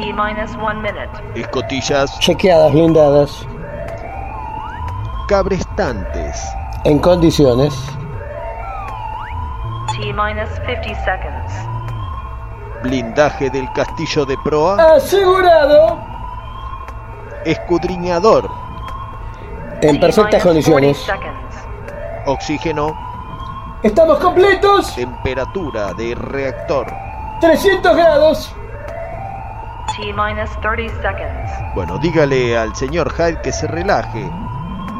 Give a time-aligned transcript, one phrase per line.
[0.00, 1.10] T minus one minute.
[1.34, 3.46] Escotillas Chequeadas, blindadas.
[5.28, 6.42] cabrestantes.
[6.84, 7.74] En condiciones.
[9.92, 11.52] T minus 50 seconds.
[12.82, 14.94] Blindaje del castillo de proa.
[14.94, 15.98] Asegurado.
[17.44, 18.50] Escudriñador.
[19.82, 21.10] En perfectas minus 40 condiciones.
[22.24, 22.96] Oxígeno.
[23.82, 24.94] Estamos completos.
[24.94, 26.86] Temperatura de reactor.
[27.42, 28.50] 300 grados.
[28.50, 28.60] T minus 30 seconds.
[31.74, 34.28] Bueno, dígale al señor Hyde que se relaje.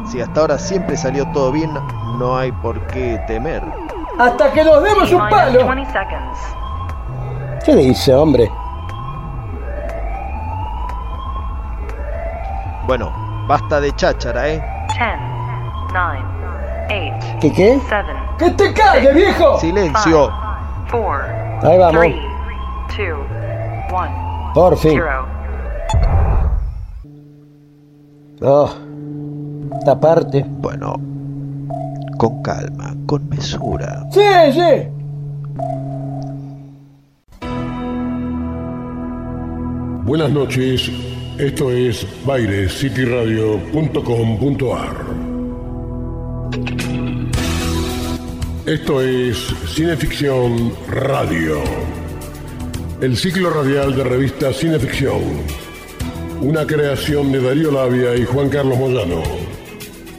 [0.09, 1.71] Si hasta ahora siempre salió todo bien,
[2.17, 3.63] no hay por qué temer.
[4.19, 5.67] Hasta que nos demos un palo.
[5.67, 6.39] 20 seconds.
[7.65, 8.51] ¿Qué dice, hombre?
[12.87, 13.11] Bueno,
[13.47, 14.63] basta de cháchara, ¿eh?
[14.89, 14.99] 10,
[15.93, 16.23] 9,
[17.19, 17.79] 8, ¿Qué qué?
[17.87, 18.05] 7,
[18.37, 19.59] ¡Que te calles, viejo!
[19.59, 20.31] Silencio.
[20.91, 21.25] 4,
[21.63, 22.01] Ahí vamos.
[22.01, 22.15] 3,
[22.97, 23.19] 2,
[23.91, 24.99] 1, Por fin.
[24.99, 25.25] 0.
[28.41, 28.69] Oh,
[29.77, 30.45] esta parte.
[30.47, 30.95] Bueno,
[32.17, 34.03] con calma, con mesura.
[34.11, 34.21] Sí,
[34.53, 34.87] sí.
[40.03, 40.91] Buenas noches,
[41.37, 44.95] esto es bairescityradio.com.ar.
[48.65, 51.61] Esto es Cineficción Radio,
[53.01, 55.21] el ciclo radial de revista Cineficción,
[56.39, 59.23] una creación de Darío Labia y Juan Carlos Moyano.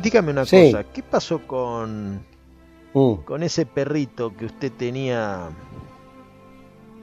[0.01, 0.71] Dígame una Sí.
[0.71, 2.23] cosa, ¿qué pasó con,
[2.93, 3.13] Mm.
[3.25, 5.49] con ese perrito que usted tenía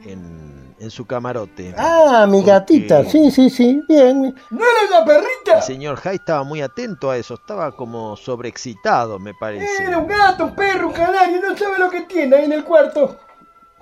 [0.06, 1.74] en, en su camarote?
[1.76, 3.04] Ah, mi Porque gatita.
[3.04, 3.82] Sí, sí, sí.
[3.88, 4.34] Bien.
[4.50, 5.56] ¿No era una perrita?
[5.56, 9.84] El señor Hyde estaba muy atento a eso, estaba como sobreexcitado, me parece.
[9.84, 11.40] Era un gato, un perro, un canario.
[11.40, 13.18] No sabe lo que tiene ahí en el cuarto.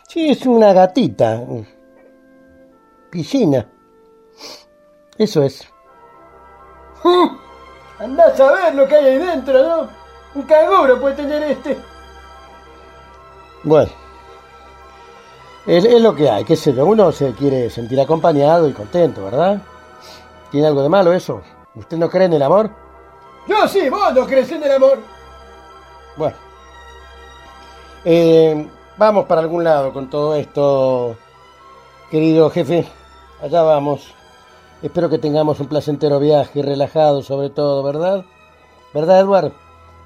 [0.08, 1.40] Sí, es una gatita.
[3.10, 3.66] Piscina.
[5.18, 5.68] Eso es.
[7.98, 9.88] Andás a ver lo que hay ahí dentro, ¿no?
[10.34, 11.78] Un caguro puede tener este.
[13.64, 14.01] Bueno.
[15.66, 16.86] Es, es lo que hay, qué sé yo.
[16.86, 19.60] Uno se quiere sentir acompañado y contento, ¿verdad?
[20.50, 21.40] ¿Tiene algo de malo eso?
[21.74, 22.70] ¿Usted no cree en el amor?
[23.46, 24.98] Yo sí, vos no crees en el amor.
[26.16, 26.36] Bueno.
[28.04, 31.16] Eh, vamos para algún lado con todo esto,
[32.10, 32.86] querido jefe.
[33.40, 34.14] Allá vamos.
[34.82, 38.24] Espero que tengamos un placentero viaje, relajado sobre todo, ¿verdad?
[38.92, 39.52] ¿Verdad, Eduardo?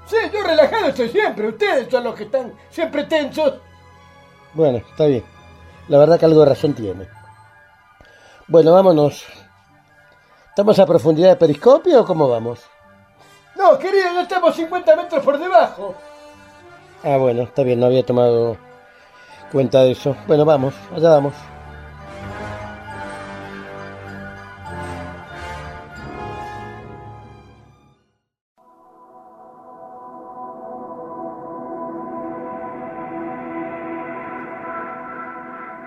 [0.05, 1.47] Sí, yo relajado estoy siempre.
[1.49, 3.55] Ustedes son los que están siempre tensos.
[4.53, 5.23] Bueno, está bien.
[5.87, 7.07] La verdad que algo de razón tiene.
[8.47, 9.25] Bueno, vámonos.
[10.49, 12.61] ¿Estamos a profundidad de periscopio o cómo vamos?
[13.55, 15.95] No, querido, ya estamos 50 metros por debajo.
[17.03, 18.57] Ah, bueno, está bien, no había tomado
[19.51, 20.15] cuenta de eso.
[20.27, 21.33] Bueno, vamos, allá vamos.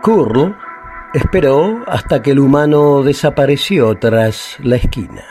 [0.03, 0.57] Curl
[1.13, 5.25] esperó hasta que el humano desapareció tras la esquina.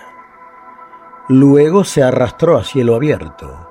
[1.27, 3.69] Luego se arrastró a cielo abierto.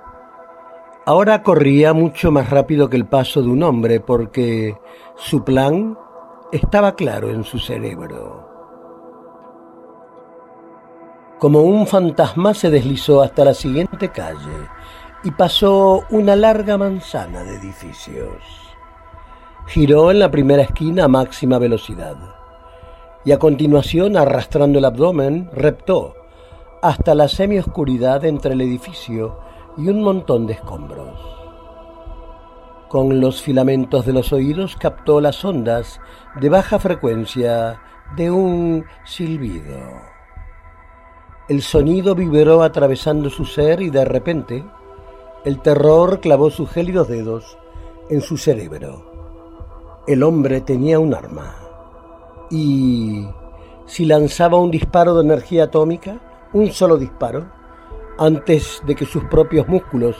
[1.06, 4.76] Ahora corría mucho más rápido que el paso de un hombre porque
[5.16, 5.96] su plan
[6.50, 8.48] estaba claro en su cerebro.
[11.38, 14.68] Como un fantasma se deslizó hasta la siguiente calle
[15.22, 18.67] y pasó una larga manzana de edificios.
[19.68, 22.16] Giró en la primera esquina a máxima velocidad
[23.22, 26.14] y a continuación, arrastrando el abdomen, reptó
[26.80, 29.38] hasta la semioscuridad entre el edificio
[29.76, 31.20] y un montón de escombros.
[32.88, 36.00] Con los filamentos de los oídos captó las ondas
[36.40, 37.78] de baja frecuencia
[38.16, 39.78] de un silbido.
[41.46, 44.64] El sonido vibró atravesando su ser y de repente
[45.44, 47.58] el terror clavó sus gélidos dedos
[48.08, 49.17] en su cerebro.
[50.08, 51.54] El hombre tenía un arma
[52.50, 53.28] y
[53.84, 57.44] si lanzaba un disparo de energía atómica, un solo disparo,
[58.16, 60.16] antes de que sus propios músculos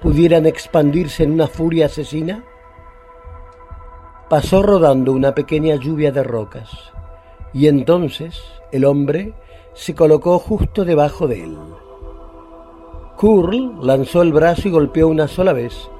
[0.00, 2.44] pudieran expandirse en una furia asesina,
[4.30, 6.92] pasó rodando una pequeña lluvia de rocas
[7.52, 8.40] y entonces
[8.70, 9.34] el hombre
[9.74, 11.58] se colocó justo debajo de él.
[13.16, 15.90] Curl lanzó el brazo y golpeó una sola vez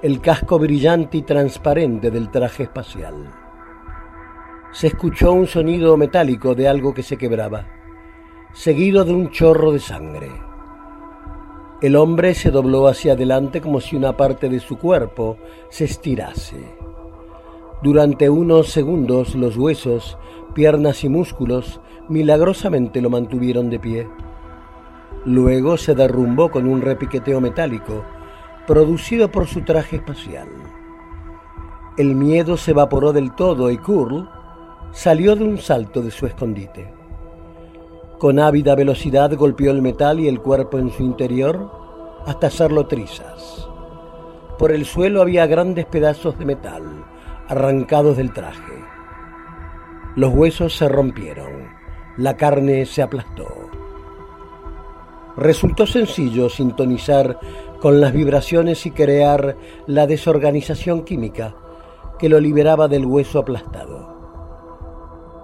[0.00, 3.32] el casco brillante y transparente del traje espacial.
[4.70, 7.66] Se escuchó un sonido metálico de algo que se quebraba,
[8.52, 10.30] seguido de un chorro de sangre.
[11.82, 15.36] El hombre se dobló hacia adelante como si una parte de su cuerpo
[15.68, 16.76] se estirase.
[17.82, 20.16] Durante unos segundos los huesos,
[20.54, 24.08] piernas y músculos milagrosamente lo mantuvieron de pie.
[25.24, 28.04] Luego se derrumbó con un repiqueteo metálico
[28.68, 30.46] producido por su traje espacial.
[31.96, 34.28] El miedo se evaporó del todo y Curl
[34.92, 36.92] salió de un salto de su escondite.
[38.18, 41.72] Con ávida velocidad golpeó el metal y el cuerpo en su interior
[42.26, 43.66] hasta hacerlo trizas.
[44.58, 47.06] Por el suelo había grandes pedazos de metal
[47.48, 48.84] arrancados del traje.
[50.14, 51.68] Los huesos se rompieron,
[52.18, 53.46] la carne se aplastó.
[55.38, 57.38] Resultó sencillo sintonizar
[57.80, 61.54] con las vibraciones y crear la desorganización química
[62.18, 64.18] que lo liberaba del hueso aplastado.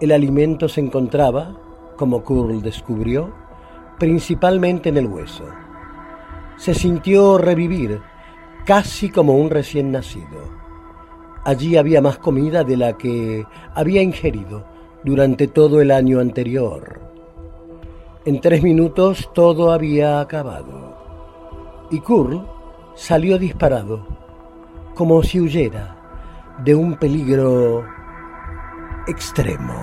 [0.00, 1.56] El alimento se encontraba,
[1.96, 3.32] como Curl descubrió,
[3.98, 5.44] principalmente en el hueso.
[6.56, 8.00] Se sintió revivir,
[8.66, 10.64] casi como un recién nacido.
[11.44, 14.64] Allí había más comida de la que había ingerido
[15.04, 17.00] durante todo el año anterior.
[18.25, 20.83] En tres minutos todo había acabado.
[21.90, 22.46] Y Curl
[22.94, 24.06] salió disparado,
[24.94, 25.96] como si huyera
[26.64, 27.84] de un peligro
[29.06, 29.75] extremo.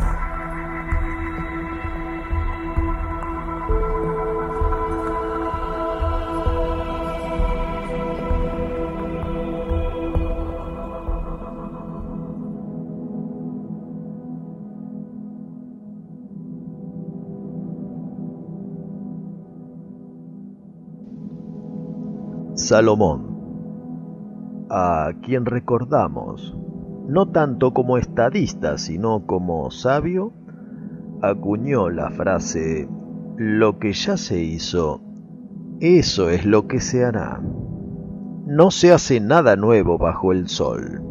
[22.72, 26.56] Salomón, a quien recordamos
[27.06, 30.32] no tanto como estadista, sino como sabio,
[31.22, 32.88] acuñó la frase,
[33.36, 35.02] lo que ya se hizo,
[35.82, 37.42] eso es lo que se hará.
[38.46, 41.04] No se hace nada nuevo bajo el sol.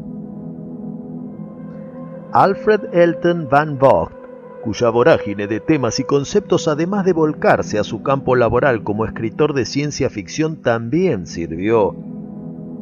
[2.32, 4.14] Alfred Elton Van Vogt,
[4.62, 9.54] cuya vorágine de temas y conceptos, además de volcarse a su campo laboral como escritor
[9.54, 11.94] de ciencia ficción, también sirvió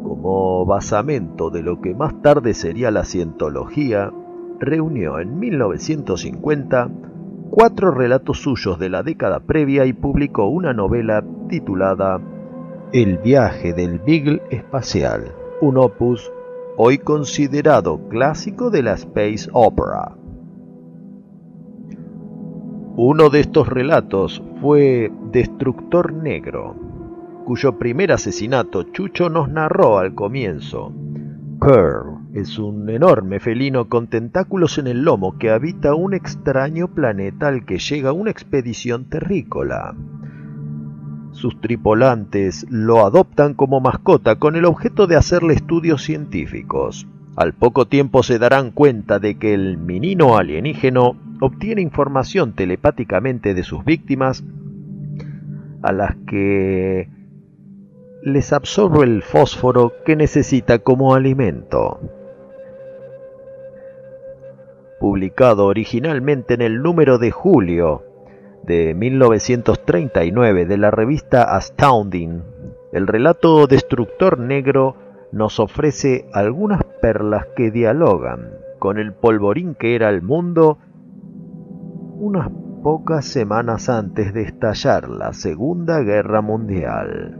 [0.02, 4.10] como basamento de lo que más tarde sería la cientología,
[4.58, 6.90] reunió en 1950
[7.50, 12.20] cuatro relatos suyos de la década previa y publicó una novela titulada
[12.92, 16.30] El viaje del Beagle espacial, un opus
[16.76, 20.17] hoy considerado clásico de la space opera.
[23.00, 26.74] Uno de estos relatos fue Destructor Negro,
[27.44, 30.92] cuyo primer asesinato Chucho nos narró al comienzo.
[31.60, 37.46] Curl es un enorme felino con tentáculos en el lomo que habita un extraño planeta
[37.46, 39.94] al que llega una expedición terrícola.
[41.30, 47.06] Sus tripulantes lo adoptan como mascota con el objeto de hacerle estudios científicos.
[47.38, 53.62] Al poco tiempo se darán cuenta de que el menino alienígeno obtiene información telepáticamente de
[53.62, 54.42] sus víctimas
[55.82, 57.08] a las que
[58.24, 62.00] les absorbe el fósforo que necesita como alimento.
[64.98, 68.02] Publicado originalmente en el número de julio
[68.64, 72.42] de 1939 de la revista Astounding,
[72.90, 80.08] el relato Destructor Negro nos ofrece algunas perlas que dialogan con el polvorín que era
[80.08, 80.78] el mundo
[82.20, 82.50] unas
[82.82, 87.38] pocas semanas antes de estallar la Segunda Guerra Mundial.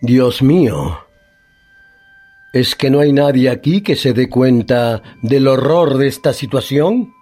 [0.00, 0.98] Dios mío,
[2.52, 7.12] ¿es que no hay nadie aquí que se dé cuenta del horror de esta situación?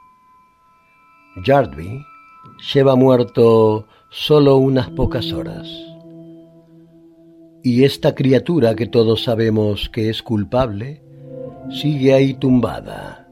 [1.44, 2.02] Yardby
[2.72, 5.68] lleva muerto solo unas pocas horas.
[7.62, 11.02] Y esta criatura que todos sabemos que es culpable,
[11.70, 13.28] sigue ahí tumbada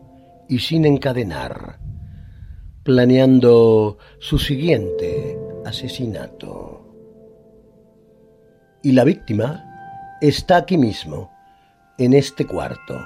[0.49, 1.81] y sin encadenar,
[2.85, 6.87] planeando su siguiente asesinato.
[8.83, 9.65] Y la víctima
[10.21, 11.31] está aquí mismo,
[11.99, 12.97] en este cuarto.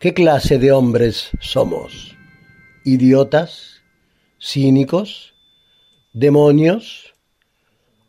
[0.00, 2.16] ¿Qué clase de hombres somos?
[2.84, 3.82] ¿Idiotas?
[4.40, 5.31] ¿Cínicos?
[6.14, 7.14] ¿Demonios?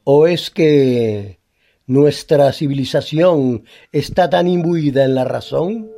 [0.04, 1.40] ¿O es que
[1.88, 5.90] nuestra civilización está tan imbuida en la razón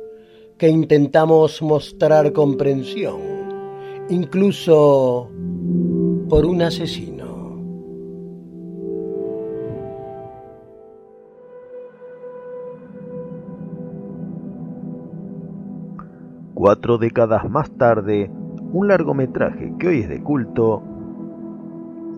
[0.56, 3.18] que intentamos mostrar comprensión,
[4.08, 5.28] incluso
[6.28, 7.26] por un asesino?
[16.54, 18.30] Cuatro décadas más tarde,
[18.72, 20.84] un largometraje que hoy es de culto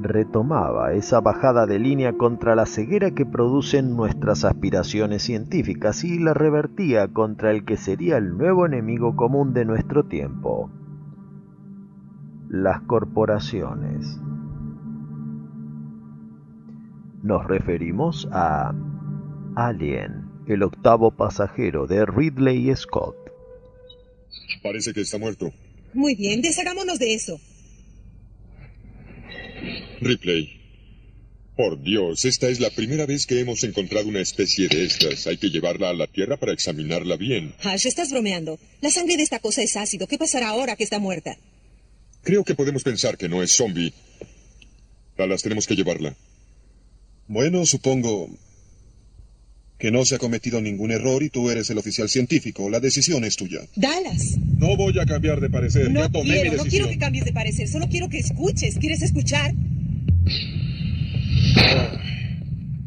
[0.00, 6.34] retomaba esa bajada de línea contra la ceguera que producen nuestras aspiraciones científicas y la
[6.34, 10.70] revertía contra el que sería el nuevo enemigo común de nuestro tiempo,
[12.48, 14.20] las corporaciones.
[17.22, 18.72] Nos referimos a
[19.56, 23.16] Alien, el octavo pasajero de Ridley Scott.
[24.62, 25.50] Parece que está muerto.
[25.92, 27.40] Muy bien, deshagámonos de eso.
[30.00, 30.54] Ripley.
[31.56, 35.26] Por Dios, esta es la primera vez que hemos encontrado una especie de estas.
[35.26, 37.52] Hay que llevarla a la Tierra para examinarla bien.
[37.64, 38.60] Ash, estás bromeando.
[38.80, 40.06] La sangre de esta cosa es ácido.
[40.06, 41.36] ¿Qué pasará ahora que está muerta?
[42.22, 43.92] Creo que podemos pensar que no es zombie.
[45.16, 46.14] Dallas, tenemos que llevarla.
[47.26, 48.30] Bueno, supongo
[49.78, 52.68] que no se ha cometido ningún error y tú eres el oficial científico.
[52.68, 53.60] La decisión es tuya.
[53.76, 54.36] Dallas.
[54.56, 55.90] No voy a cambiar de parecer.
[55.90, 56.64] No ya tomé mi quiero, decisión.
[56.66, 57.68] no quiero que cambies de parecer.
[57.68, 58.76] Solo quiero que escuches.
[58.78, 59.54] ¿Quieres escuchar?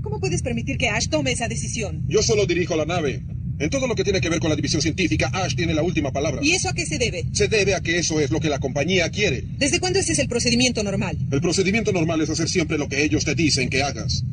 [0.02, 2.04] ¿Cómo puedes permitir que Ash tome esa decisión?
[2.10, 3.24] Yo solo dirijo la nave.
[3.60, 6.12] En todo lo que tiene que ver con la división científica, Ash tiene la última
[6.12, 6.42] palabra.
[6.44, 7.26] ¿Y eso a qué se debe?
[7.32, 9.44] Se debe a que eso es lo que la compañía quiere.
[9.60, 11.18] ¿Desde cuándo ese es el procedimiento normal?
[11.32, 14.24] El procedimiento normal es hacer siempre lo que ellos te dicen que hagas.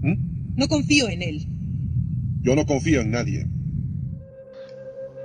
[0.00, 0.56] ¿Mm?
[0.56, 1.46] No confío en él.
[2.42, 3.46] Yo no confío en nadie.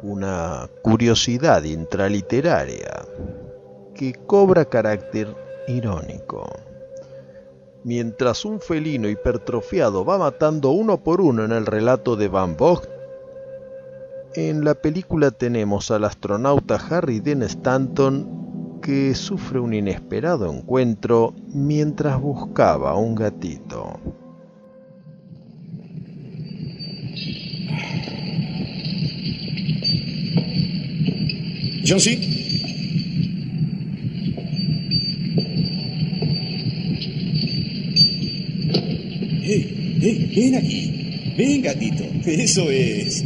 [0.04, 3.06] Una curiosidad intraliteraria
[3.96, 5.36] que cobra carácter
[5.68, 6.48] irónico.
[7.84, 12.88] Mientras un felino hipertrofiado va matando uno por uno en el relato de Van Vogt,
[14.36, 22.22] en la película tenemos al astronauta Harry Dean Stanton que sufre un inesperado encuentro mientras
[22.22, 24.00] buscaba un gatito.
[31.88, 32.18] John C.
[39.42, 41.34] Hey, hey, ven aquí.
[41.38, 42.04] Ven, gatito.
[42.26, 43.24] Eso es.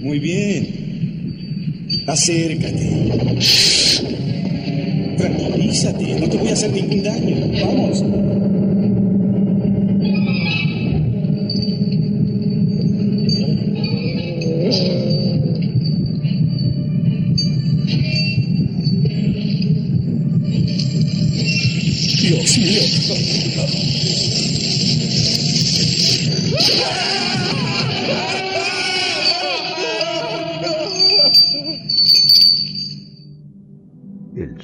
[0.00, 0.66] Muy bien.
[2.06, 2.88] Acércate.
[5.18, 7.36] Tranquilízate, no te voy a hacer ningún daño.
[7.66, 8.02] Vamos.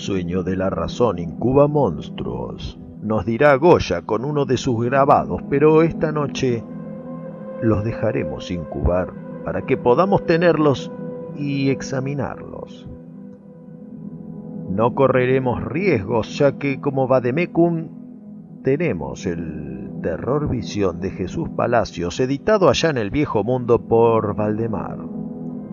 [0.04, 5.82] Sueño de la razón incuba monstruos, nos dirá Goya con uno de sus grabados, pero
[5.82, 6.62] esta noche
[7.62, 9.14] los dejaremos incubar
[9.46, 10.92] para que podamos tenerlos
[11.36, 12.86] y examinarlos.
[14.70, 22.68] No correremos riesgos, ya que como Vademecum tenemos el terror visión de Jesús Palacios, editado
[22.68, 24.98] allá en el viejo mundo por Valdemar.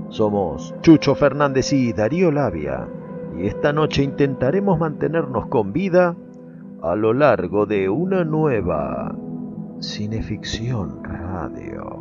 [0.07, 2.87] Somos Chucho Fernández y Darío Labia,
[3.37, 6.15] y esta noche intentaremos mantenernos con vida
[6.81, 9.15] a lo largo de una nueva
[9.79, 12.00] cineficción radio.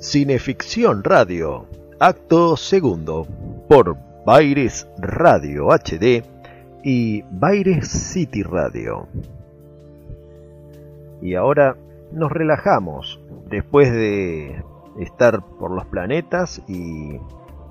[0.00, 1.66] Cineficción Radio,
[1.98, 3.26] acto segundo,
[3.68, 6.24] por Baires Radio HD
[6.82, 9.08] y Baires City Radio.
[11.20, 11.76] Y ahora
[12.12, 14.64] nos relajamos después de
[14.98, 17.20] estar por los planetas y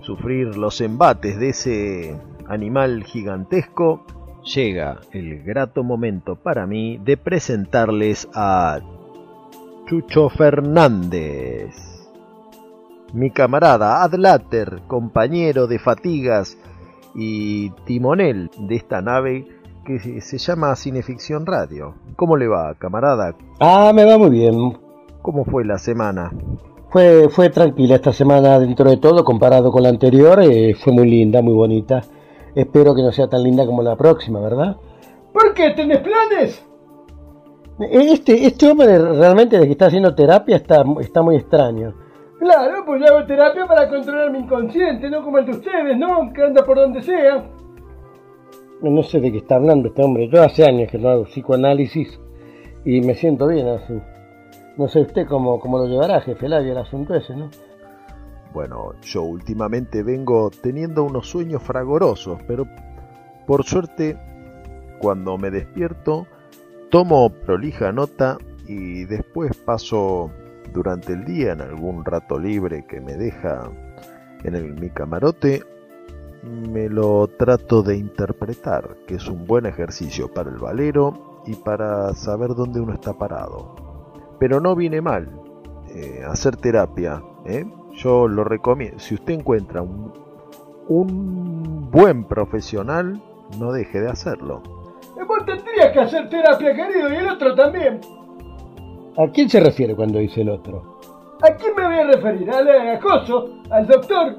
[0.01, 2.15] sufrir los embates de ese
[2.47, 4.05] animal gigantesco.
[4.43, 8.81] Llega el grato momento para mí de presentarles a
[9.87, 11.88] Chucho Fernández.
[13.13, 16.57] Mi camarada Adlater, compañero de fatigas
[17.15, 19.47] y timonel de esta nave
[19.83, 21.95] que se llama Cineficción Radio.
[22.15, 23.35] ¿Cómo le va, camarada?
[23.59, 24.77] Ah, me va muy bien.
[25.23, 26.31] ¿Cómo fue la semana?
[26.91, 31.09] Fue, fue tranquila esta semana dentro de todo, comparado con la anterior, eh, fue muy
[31.09, 32.03] linda, muy bonita.
[32.53, 34.77] Espero que no sea tan linda como la próxima, ¿verdad?
[35.33, 35.71] ¿Por qué?
[35.71, 36.63] ¿Tenés planes?
[37.79, 42.08] Este, este hombre realmente de que está haciendo terapia está, está muy extraño.
[42.39, 46.31] Claro, pues yo hago terapia para controlar mi inconsciente, no como el de ustedes, ¿no?
[46.33, 47.45] Que anda por donde sea.
[48.81, 50.29] No sé de qué está hablando este hombre.
[50.29, 52.17] Yo hace años que no hago psicoanálisis
[52.85, 53.99] y me siento bien así.
[54.77, 57.49] No sé usted cómo, cómo lo llevará, jefe Labia, el asunto ese, ¿no?
[58.53, 62.65] Bueno, yo últimamente vengo teniendo unos sueños fragorosos, pero
[63.45, 64.17] por suerte,
[64.99, 66.25] cuando me despierto,
[66.89, 70.31] Tomo prolija nota y después paso
[70.69, 73.69] durante el día en algún rato libre que me deja
[74.43, 75.63] en el, mi camarote,
[76.43, 82.13] me lo trato de interpretar, que es un buen ejercicio para el valero y para
[82.13, 83.75] saber dónde uno está parado.
[84.39, 85.29] Pero no viene mal
[85.93, 87.65] eh, hacer terapia, ¿eh?
[87.93, 88.99] yo lo recomiendo.
[88.99, 90.13] Si usted encuentra un,
[91.91, 93.21] buen profesional,
[93.59, 94.61] no deje de hacerlo.
[95.27, 97.99] Vos tendrías que hacer terapia, querido, y el otro también.
[99.17, 100.99] ¿A quién se refiere cuando dice el otro?
[101.41, 102.49] ¿A quién me voy a referir?
[102.51, 103.61] ¿Al acoso?
[103.69, 104.37] ¿Al doctor?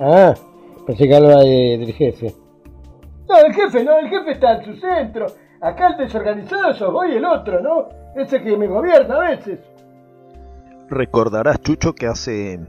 [0.00, 0.34] Ah,
[0.86, 2.34] pensé que hablaba de, del jefe.
[3.28, 5.26] No, el jefe no, el jefe está en su centro.
[5.60, 7.88] Acá el desorganizado sos vos y el otro, ¿no?
[8.14, 9.60] Ese que me gobierna a veces.
[10.88, 12.60] Recordarás, Chucho, que hace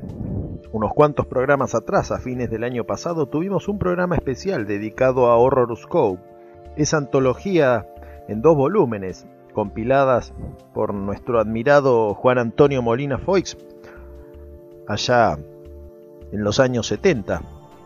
[0.71, 5.37] unos cuantos programas atrás, a fines del año pasado, tuvimos un programa especial dedicado a
[5.37, 6.21] Horrorscope,
[6.77, 7.85] esa antología
[8.27, 10.33] en dos volúmenes, compiladas
[10.73, 13.57] por nuestro admirado Juan Antonio Molina Foix,
[14.87, 15.37] allá
[16.31, 17.41] en los años 70.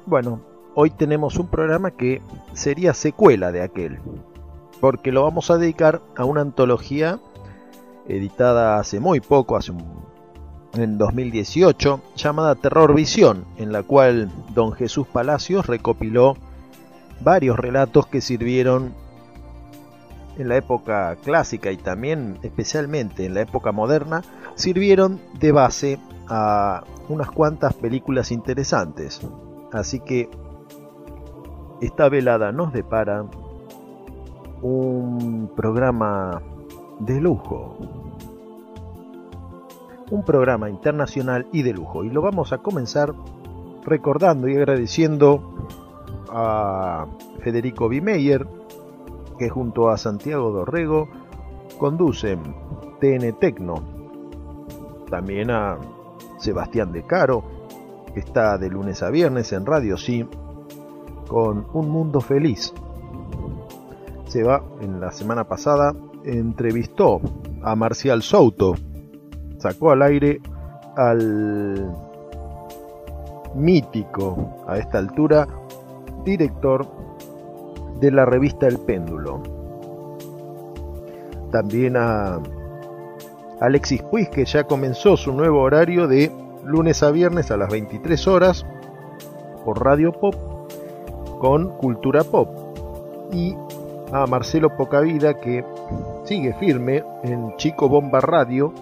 [0.06, 0.42] Bueno,
[0.74, 2.22] hoy tenemos un programa que
[2.54, 4.00] sería secuela de aquel,
[4.80, 7.20] porque lo vamos a dedicar a una antología
[8.08, 9.84] editada hace muy poco, hace un,
[10.74, 16.38] en 2018, llamada Terror Visión, en la cual don Jesús Palacios recopiló
[17.22, 18.94] varios relatos que sirvieron
[20.38, 24.22] en la época clásica y también especialmente en la época moderna,
[24.56, 29.22] sirvieron de base a unas cuantas películas interesantes.
[29.72, 30.30] Así que
[31.82, 33.26] esta velada nos depara
[34.62, 36.42] un programa
[37.00, 37.78] de lujo.
[40.10, 42.04] Un programa internacional y de lujo.
[42.04, 43.14] Y lo vamos a comenzar
[43.84, 45.54] recordando y agradeciendo
[46.30, 47.06] a
[47.42, 48.48] Federico Bimeyer,
[49.38, 51.08] que junto a Santiago Dorrego
[51.80, 52.40] conducen
[53.00, 53.76] TN Tecno.
[55.10, 55.78] También a
[56.38, 57.44] Sebastián De Caro,
[58.14, 60.28] que está de lunes a viernes en Radio Sí,
[61.28, 62.74] con Un Mundo Feliz.
[64.28, 67.22] Se va, en la semana pasada, entrevistó
[67.64, 68.76] a Marcial Souto,
[69.60, 70.42] sacó al aire
[70.96, 71.94] al
[73.56, 75.48] mítico a esta altura
[76.24, 76.86] director
[78.00, 79.42] de la revista El Péndulo.
[81.52, 82.40] También a
[83.60, 86.32] Alexis Puig, que ya comenzó su nuevo horario de
[86.64, 88.66] lunes a viernes a las 23 horas
[89.66, 90.36] por Radio Pop
[91.40, 92.50] con Cultura Pop.
[93.32, 93.56] Y
[94.12, 95.66] a Marcelo Pocavida, que
[96.24, 98.74] sigue firme en Chico Bomba Radio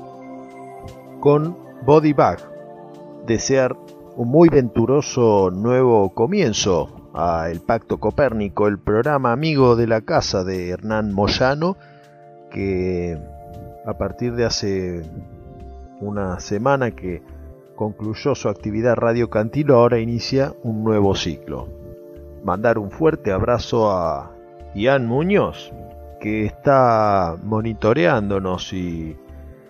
[1.19, 2.39] con Body Bag.
[3.25, 3.75] Desear
[4.15, 10.43] un muy venturoso nuevo comienzo a El Pacto Copérnico, el programa amigo de la casa
[10.43, 11.77] de Hernán Moyano,
[12.51, 13.17] que
[13.85, 15.01] a partir de hace
[16.01, 17.23] una semana que
[17.75, 21.69] concluyó su actividad Radio Cantilo, ahora inicia un nuevo ciclo.
[22.43, 24.31] Mandar un fuerte abrazo a
[24.75, 25.71] Ian Muñoz,
[26.19, 29.15] que está monitoreándonos y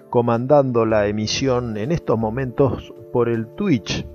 [0.09, 4.05] comandando la emisión en estos momentos por el Twitch,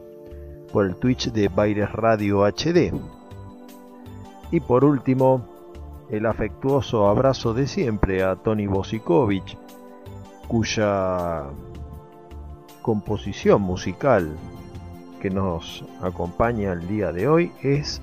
[0.73, 2.93] por el Twitch de Baires Radio HD.
[4.51, 5.43] Y por último,
[6.11, 9.57] el afectuoso abrazo de siempre a Tony Bosikovic,
[10.49, 11.45] cuya
[12.83, 14.37] composición musical
[15.21, 18.03] que nos acompaña el día de hoy es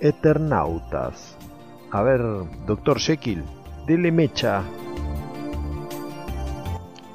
[0.00, 1.38] Eternautas.
[1.90, 2.20] A ver,
[2.66, 3.42] doctor Jekyll,
[3.86, 4.62] dele mecha.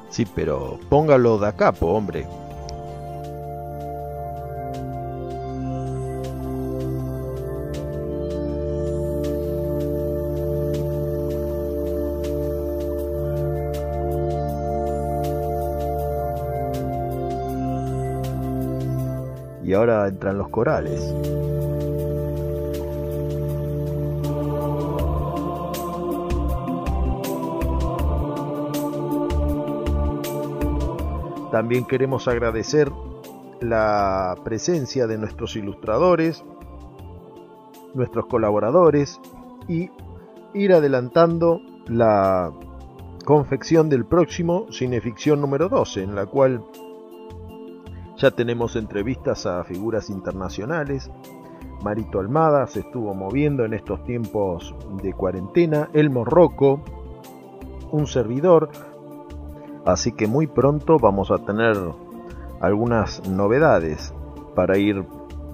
[0.09, 2.25] Sí, pero póngalo de capo, hombre.
[19.77, 21.13] Ahora entran los corales.
[31.51, 32.91] También queremos agradecer
[33.61, 36.43] la presencia de nuestros ilustradores,
[37.95, 39.19] nuestros colaboradores
[39.67, 39.89] y
[40.53, 42.51] ir adelantando la
[43.25, 46.63] confección del próximo Cineficción número 12, en la cual
[48.17, 51.09] ya tenemos entrevistas a figuras internacionales.
[51.83, 55.89] Marito Almada se estuvo moviendo en estos tiempos de cuarentena.
[55.93, 56.81] El Morroco,
[57.91, 58.69] un servidor,
[59.87, 61.77] Así que muy pronto vamos a tener
[62.59, 64.13] algunas novedades
[64.53, 65.05] para ir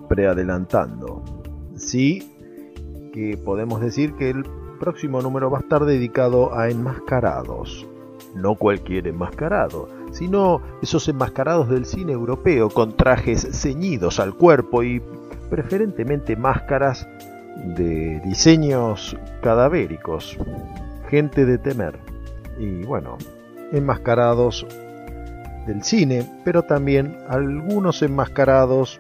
[0.10, 1.21] preadelantando.
[1.76, 2.32] Sí
[3.13, 4.43] que podemos decir que el
[4.80, 7.88] próximo número va a estar dedicado a enmascarados.
[8.34, 15.02] No cualquier enmascarado, sino esos enmascarados del cine europeo con trajes ceñidos al cuerpo y
[15.49, 17.08] preferentemente máscaras
[17.76, 20.38] de diseños cadavéricos.
[21.10, 21.99] Gente de temer.
[22.58, 23.17] Y bueno,
[23.71, 24.65] enmascarados
[25.67, 28.99] del cine, pero también algunos enmascarados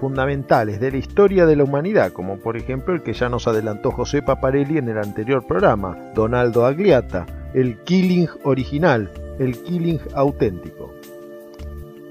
[0.00, 3.90] fundamentales de la historia de la humanidad, como por ejemplo el que ya nos adelantó
[3.90, 10.90] José Paparelli en el anterior programa, Donaldo Agliata, el Killing original, el Killing auténtico.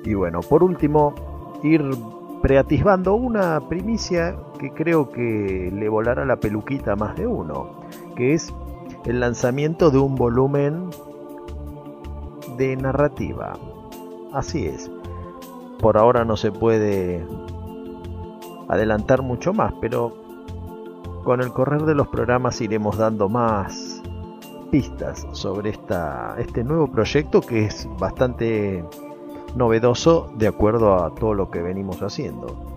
[0.03, 1.13] Y bueno, por último,
[1.63, 1.83] ir
[2.41, 7.81] preatisbando una primicia que creo que le volará la peluquita a más de uno,
[8.15, 8.53] que es
[9.05, 10.89] el lanzamiento de un volumen
[12.57, 13.53] de narrativa.
[14.31, 14.91] Así es.
[15.79, 17.25] Por ahora no se puede
[18.67, 20.13] adelantar mucho más, pero
[21.23, 23.94] con el correr de los programas iremos dando más
[25.31, 28.83] sobre esta, este nuevo proyecto que es bastante
[29.55, 32.75] novedoso de acuerdo a todo lo que venimos haciendo.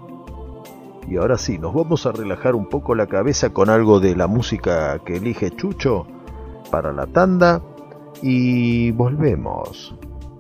[1.09, 4.27] Y ahora sí, nos vamos a relajar un poco la cabeza con algo de la
[4.27, 6.07] música que elige Chucho
[6.71, 7.63] para la tanda
[8.23, 9.95] y volvemos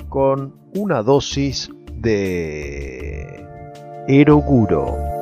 [0.08, 3.46] con una dosis de
[4.06, 5.17] Eroguro.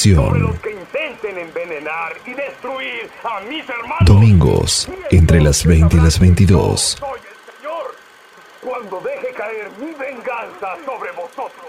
[0.00, 0.58] Cineficción.
[0.62, 4.06] que intenten envenenar envenenar y destruir a mis hermanos.
[4.06, 6.80] Domingos, entre las 20 y las 22.
[6.80, 7.94] Soy el Señor
[8.62, 11.66] cuando deje caer mi venganza sobre vosotros.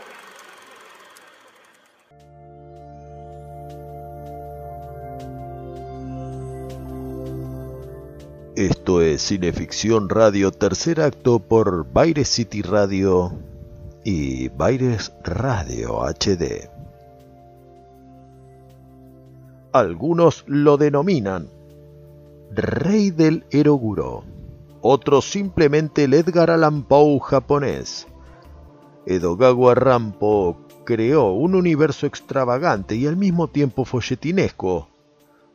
[8.56, 13.34] Esto es Cineficción Radio, tercer acto por Baires City Radio
[14.06, 16.71] y Baires Radio HD.
[19.74, 21.50] Algunos lo denominan
[22.54, 24.26] Rey del Eroguro,
[24.82, 28.06] otros simplemente el Edgar Allan Poe japonés.
[29.06, 34.90] Edogawa Rampo creó un universo extravagante y al mismo tiempo folletinesco,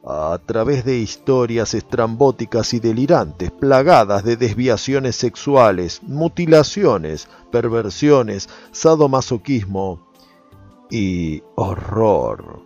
[0.03, 10.09] a través de historias estrambóticas y delirantes, plagadas de desviaciones sexuales, mutilaciones, perversiones, sadomasoquismo
[10.91, 12.66] y horror.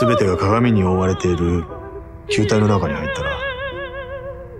[0.00, 1.64] 全てが鏡に覆われている
[2.28, 3.38] 球体の中に入ったら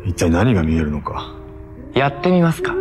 [0.05, 1.35] 一体何が見えるのか。
[1.95, 2.75] やってみますか。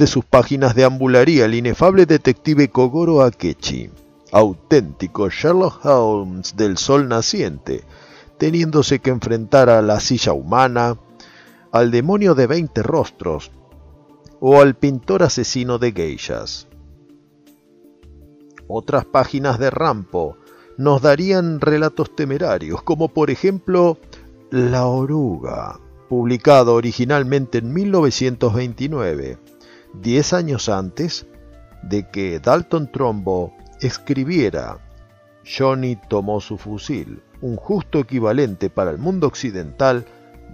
[0.00, 3.90] De sus páginas deambularía el inefable detective Kogoro Akechi,
[4.32, 7.84] auténtico Sherlock Holmes del sol naciente,
[8.38, 10.96] teniéndose que enfrentar a la silla humana,
[11.70, 13.50] al demonio de veinte rostros
[14.40, 16.66] o al pintor asesino de geishas.
[18.68, 20.38] Otras páginas de Rampo
[20.78, 23.98] nos darían relatos temerarios, como por ejemplo
[24.50, 29.38] La oruga, publicado originalmente en 1929,
[29.94, 31.26] diez años antes
[31.82, 34.78] de que Dalton Trumbo escribiera
[35.44, 40.04] Johnny tomó su fusil, un justo equivalente para el mundo occidental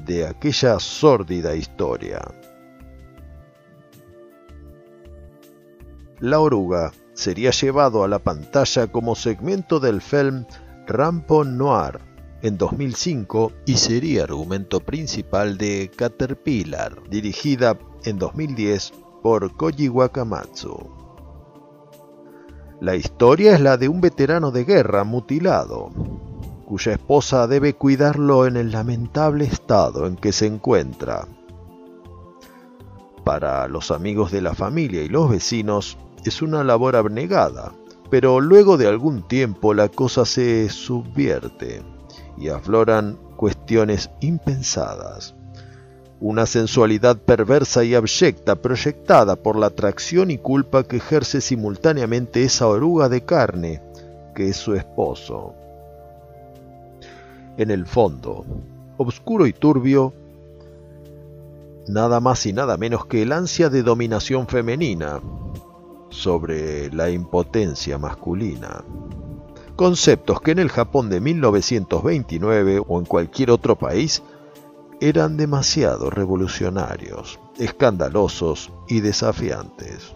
[0.05, 2.21] de aquella sórdida historia.
[6.21, 10.47] La oruga sería llevado a la pantalla como segmento del film
[10.87, 11.99] Rampo Noir
[12.43, 18.93] en 2005 y sería argumento principal de Caterpillar, dirigida en 2010
[19.27, 20.79] por Koji Wakamatsu.
[22.81, 25.91] La historia es la de un veterano de guerra mutilado,
[26.65, 31.27] cuya esposa debe cuidarlo en el lamentable estado en que se encuentra.
[33.25, 37.73] Para los amigos de la familia y los vecinos es una labor abnegada,
[38.09, 41.83] pero luego de algún tiempo la cosa se subvierte
[42.39, 45.36] y afloran cuestiones impensadas.
[46.21, 52.67] Una sensualidad perversa y abyecta proyectada por la atracción y culpa que ejerce simultáneamente esa
[52.67, 53.83] oruga de carne
[54.35, 55.55] que es su esposo.
[57.59, 58.45] En el fondo,
[58.97, 60.13] obscuro y turbio,
[61.87, 65.21] nada más y nada menos que el ansia de dominación femenina
[66.11, 68.83] sobre la impotencia masculina
[69.77, 74.23] conceptos que en el Japón de 1929 o en cualquier otro país
[75.01, 80.15] eran demasiado revolucionarios, escandalosos y desafiantes.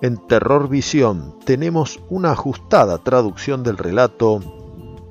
[0.00, 4.40] En Terror Visión tenemos una ajustada traducción del relato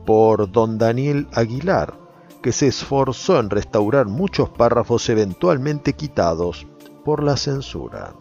[0.06, 1.94] por don Daniel Aguilar,
[2.42, 6.68] que se esforzó en restaurar muchos párrafos eventualmente quitados
[7.06, 8.16] por la censura.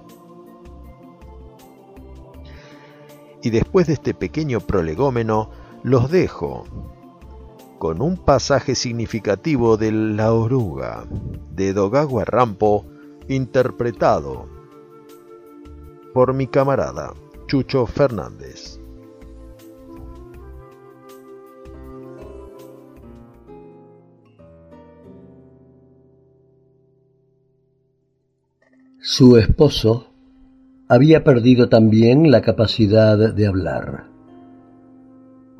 [3.42, 5.50] Y después de este pequeño prolegómeno,
[5.82, 6.64] los dejo
[7.80, 11.06] con un pasaje significativo de La oruga
[11.56, 12.84] de Dogawa Rampo,
[13.26, 14.46] interpretado
[16.12, 17.14] por mi camarada
[17.46, 18.78] Chucho Fernández.
[29.00, 30.12] Su esposo
[30.86, 34.09] había perdido también la capacidad de hablar,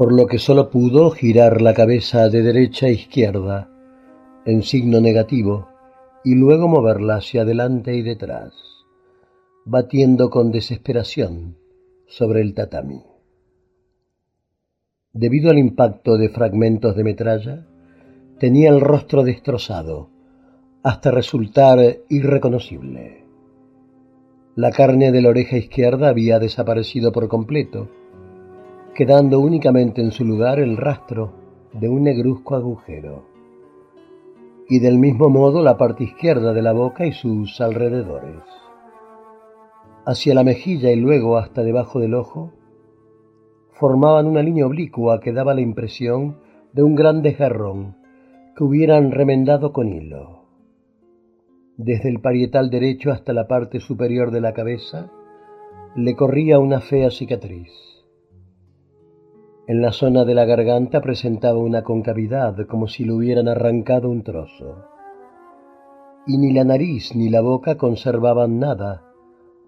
[0.01, 3.69] por lo que sólo pudo girar la cabeza de derecha a izquierda
[4.47, 5.69] en signo negativo
[6.25, 8.55] y luego moverla hacia adelante y detrás,
[9.67, 11.59] batiendo con desesperación
[12.07, 13.03] sobre el tatami.
[15.13, 17.67] Debido al impacto de fragmentos de metralla,
[18.39, 20.09] tenía el rostro destrozado
[20.83, 23.27] hasta resultar irreconocible.
[24.57, 27.91] La carne de la oreja izquierda había desaparecido por completo,
[28.95, 31.33] quedando únicamente en su lugar el rastro
[31.73, 33.25] de un negruzco agujero,
[34.69, 38.43] y del mismo modo la parte izquierda de la boca y sus alrededores.
[40.07, 42.53] Hacia la mejilla y luego hasta debajo del ojo,
[43.73, 46.37] formaban una línea oblicua que daba la impresión
[46.73, 47.97] de un gran desgarrón
[48.57, 50.45] que hubieran remendado con hilo.
[51.77, 55.11] Desde el parietal derecho hasta la parte superior de la cabeza
[55.97, 57.90] le corría una fea cicatriz.
[59.71, 64.25] En la zona de la garganta presentaba una concavidad como si le hubieran arrancado un
[64.25, 64.85] trozo.
[66.27, 69.05] Y ni la nariz ni la boca conservaban nada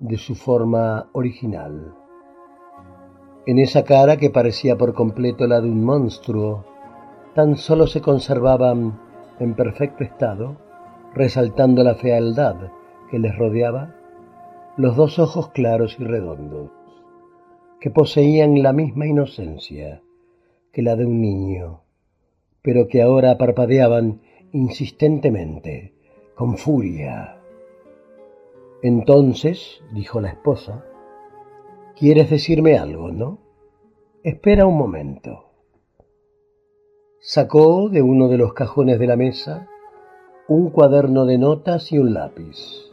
[0.01, 1.95] de su forma original.
[3.47, 6.65] En esa cara que parecía por completo la de un monstruo,
[7.37, 8.99] tan solo se conservaban
[9.39, 10.57] en perfecto estado,
[11.15, 12.57] resaltando la fealdad
[13.09, 13.95] que les rodeaba,
[14.77, 16.73] los dos ojos claros y redondos,
[17.83, 20.03] que poseían la misma inocencia
[20.71, 21.81] que la de un niño,
[22.63, 24.21] pero que ahora parpadeaban
[24.53, 25.93] insistentemente,
[26.37, 27.41] con furia.
[28.85, 30.85] Entonces, dijo la esposa,
[31.99, 33.41] ¿quieres decirme algo, no?
[34.23, 35.47] Espera un momento.
[37.19, 39.67] Sacó de uno de los cajones de la mesa
[40.47, 42.93] un cuaderno de notas y un lápiz,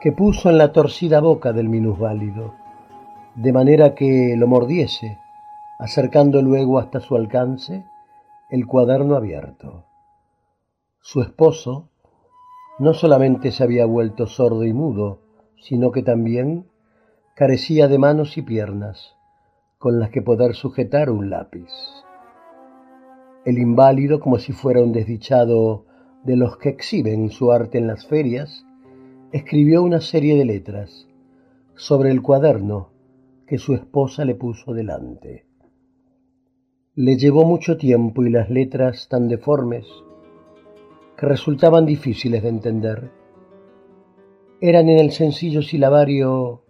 [0.00, 2.54] que puso en la torcida boca del minusválido,
[3.36, 5.18] de manera que lo mordiese,
[5.78, 7.84] acercando luego hasta su alcance
[8.50, 9.84] el cuaderno abierto.
[11.00, 11.90] Su esposo
[12.78, 15.20] no solamente se había vuelto sordo y mudo,
[15.60, 16.66] sino que también
[17.34, 19.14] carecía de manos y piernas
[19.78, 21.68] con las que poder sujetar un lápiz.
[23.44, 25.84] El inválido, como si fuera un desdichado
[26.24, 28.64] de los que exhiben su arte en las ferias,
[29.32, 31.06] escribió una serie de letras
[31.74, 32.95] sobre el cuaderno
[33.46, 35.46] que su esposa le puso delante.
[36.94, 39.86] Le llevó mucho tiempo y las letras tan deformes
[41.16, 43.10] que resultaban difíciles de entender
[44.60, 46.64] eran en el sencillo silabario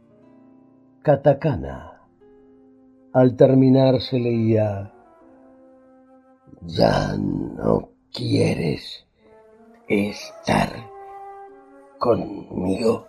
[1.03, 2.03] katakana.
[3.13, 4.93] Al terminar se leía
[6.63, 9.07] ya no quieres
[9.89, 10.71] estar
[11.99, 13.07] conmigo.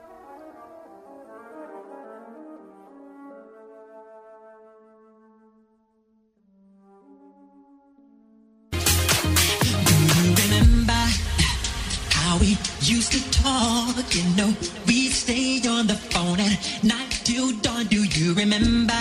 [12.88, 14.54] Used to talk, you know,
[14.86, 17.86] we stayed on the phone at night till dawn.
[17.88, 18.94] Do you remember?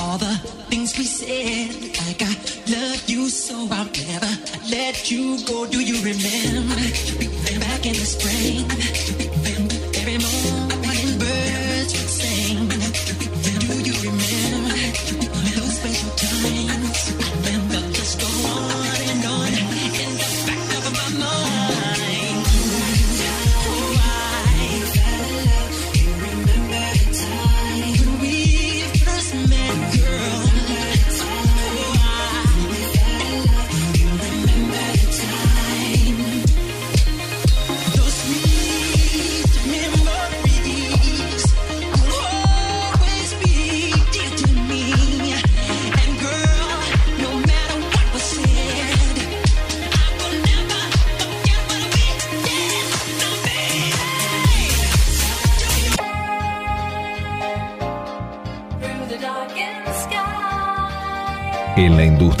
[0.00, 0.34] all the
[0.70, 1.74] things we said.
[2.02, 2.32] Like I
[2.72, 4.32] love you so I'll never
[4.70, 5.66] let you go.
[5.66, 6.80] Do you remember?
[7.60, 8.64] Back in the spring,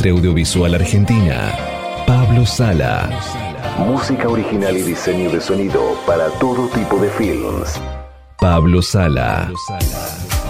[0.00, 1.52] industria audiovisual argentina,
[2.06, 3.10] Pablo Sala.
[3.78, 7.78] Música original y diseño de sonido para todo tipo de films.
[8.38, 9.52] Pablo Sala.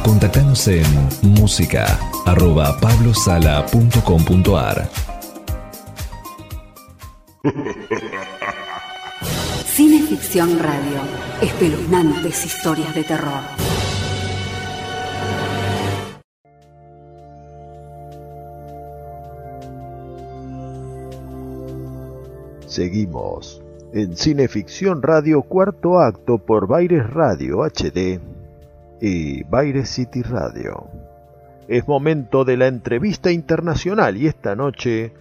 [0.05, 0.85] Contactanos en
[1.23, 4.89] música arroba pablosala.com.ar
[9.67, 11.01] Cineficción Radio.
[11.43, 13.80] Espeluznantes historias de terror.
[22.81, 23.63] Seguimos
[23.93, 28.19] en Cineficción Radio Cuarto Acto por Baires Radio HD
[29.03, 30.87] y Baires City Radio.
[31.69, 35.13] Es momento de la entrevista internacional y esta noche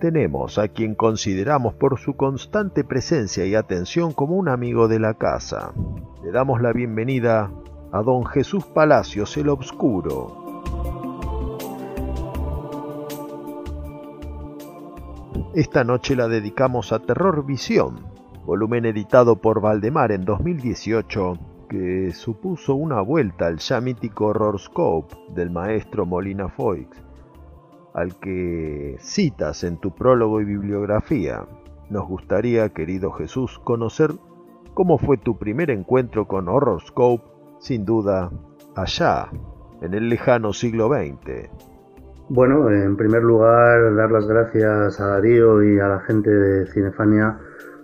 [0.00, 5.14] tenemos a quien consideramos por su constante presencia y atención como un amigo de la
[5.14, 5.72] casa.
[6.22, 7.50] Le damos la bienvenida
[7.90, 10.47] a don Jesús Palacios el Obscuro.
[15.58, 17.96] Esta noche la dedicamos a Terror Visión,
[18.46, 21.36] volumen editado por Valdemar en 2018,
[21.68, 26.86] que supuso una vuelta al ya mítico Horrorscope del maestro Molina Foix,
[27.92, 31.44] al que citas en tu prólogo y bibliografía.
[31.90, 34.12] Nos gustaría, querido Jesús, conocer
[34.74, 37.24] cómo fue tu primer encuentro con Horrorscope,
[37.58, 38.30] sin duda,
[38.76, 39.28] allá,
[39.82, 41.50] en el lejano siglo XX.
[42.30, 47.38] Bueno, en primer lugar, dar las gracias a Darío y a la gente de Cinefania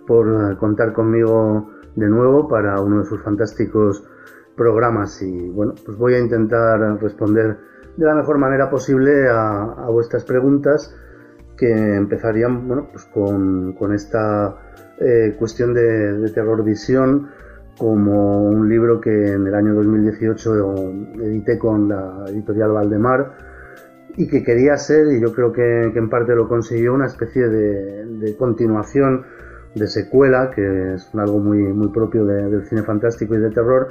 [0.05, 4.03] por eh, contar conmigo de nuevo para uno de sus fantásticos
[4.55, 5.19] programas.
[5.23, 7.57] Y bueno, pues voy a intentar responder
[7.97, 10.95] de la mejor manera posible a, vuestras preguntas
[11.57, 14.57] que empezarían bueno, pues con, esta
[14.99, 16.63] eh, cuestión de, de Terror
[17.79, 20.69] como un libro que en el año 2018
[21.23, 23.54] edité con la editorial Valdemar
[24.17, 28.35] y que quería ser, y yo creo que, en parte lo consiguió, una especie de,
[28.37, 29.25] continuación,
[29.75, 33.89] de secuela, que es algo muy, muy propio del cine fantástico y de terror,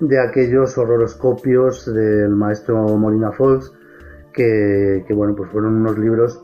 [0.00, 3.72] de aquellos horroroscopios del maestro Molina Fox,
[4.32, 6.40] que, bueno, pues fueron unos libros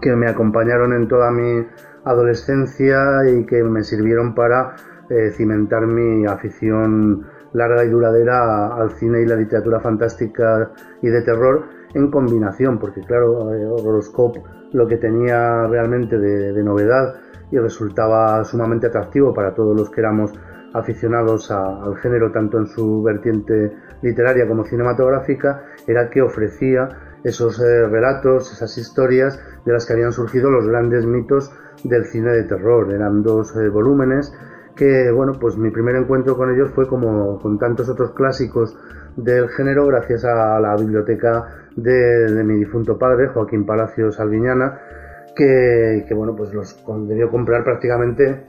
[0.00, 1.66] que me acompañaron en toda mi
[2.04, 4.76] adolescencia y que me sirvieron para
[5.08, 11.22] eh, cimentar mi afición larga y duradera al cine y la literatura fantástica y de
[11.22, 14.42] terror en combinación, porque claro, eh, Horoscope
[14.72, 17.14] lo que tenía realmente de, novedad
[17.50, 20.32] y resultaba sumamente atractivo para todos los que éramos
[20.74, 26.88] aficionados al género, tanto en su vertiente literaria como cinematográfica, era que ofrecía
[27.24, 31.50] esos eh, relatos, esas historias de las que habían surgido los grandes mitos
[31.84, 32.92] del cine de terror.
[32.92, 34.32] Eran dos eh, volúmenes
[34.76, 38.76] que, bueno, pues mi primer encuentro con ellos fue como con tantos otros clásicos
[39.16, 44.78] del género gracias a la biblioteca de, mi difunto padre, Joaquín Palacios Alviñana,
[45.34, 46.76] que, bueno, pues los
[47.08, 48.44] debió comprar prácticamente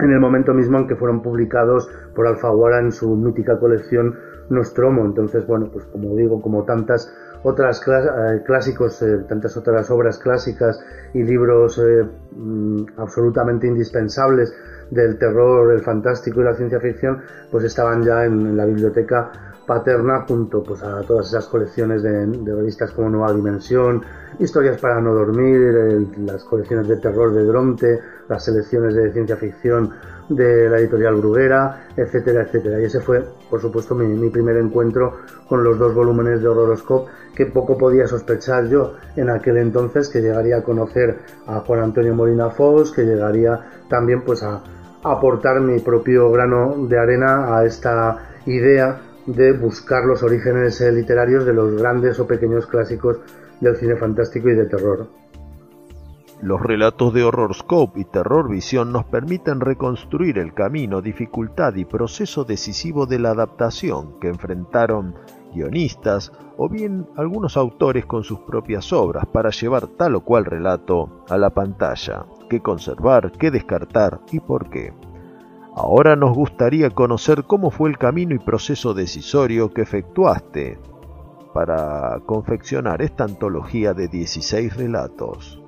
[0.00, 4.16] en el momento mismo en que fueron publicados por Alfaguara en su mítica colección
[4.50, 5.04] Nostromo.
[5.04, 7.12] Entonces, bueno, pues como digo, como tantas
[7.42, 10.78] otras eh, clásicos, eh, tantas otras obras clásicas
[11.14, 14.54] y libros eh, mm, absolutamente indispensables
[14.90, 19.30] del terror, el fantástico y la ciencia ficción, pues estaban ya en la biblioteca
[19.66, 24.02] paterna junto pues, a todas esas colecciones de, revistas como Nueva Dimensión,
[24.38, 29.90] Historias para no dormir, las colecciones de terror de Dronte, las selecciones de ciencia ficción
[30.28, 32.80] de la editorial Bruguera, etcétera, etcétera.
[32.80, 37.46] Y ese fue, por supuesto, mi, primer encuentro con los dos volúmenes de Horroroscope que
[37.46, 42.50] poco podía sospechar yo en aquel entonces que llegaría a conocer a Juan Antonio Molina
[42.50, 43.58] Fos, que llegaría
[43.88, 44.62] también pues a
[45.12, 51.44] aportar mi propio grano de arena a esta idea de buscar los orígenes eh, literarios
[51.44, 53.18] de los grandes o pequeños clásicos
[53.60, 55.08] del cine fantástico y de terror.
[56.42, 62.44] Los relatos de Horrorscope y Terror Visión nos permiten reconstruir el camino, dificultad y proceso
[62.44, 65.14] decisivo de la adaptación que enfrentaron
[65.56, 71.24] guionistas o bien algunos autores con sus propias obras para llevar tal o cual relato
[71.28, 74.92] a la pantalla, qué conservar, qué descartar y por qué.
[75.74, 80.78] Ahora nos gustaría conocer cómo fue el camino y proceso decisorio que efectuaste
[81.52, 85.62] para confeccionar esta antología de 16 relatos.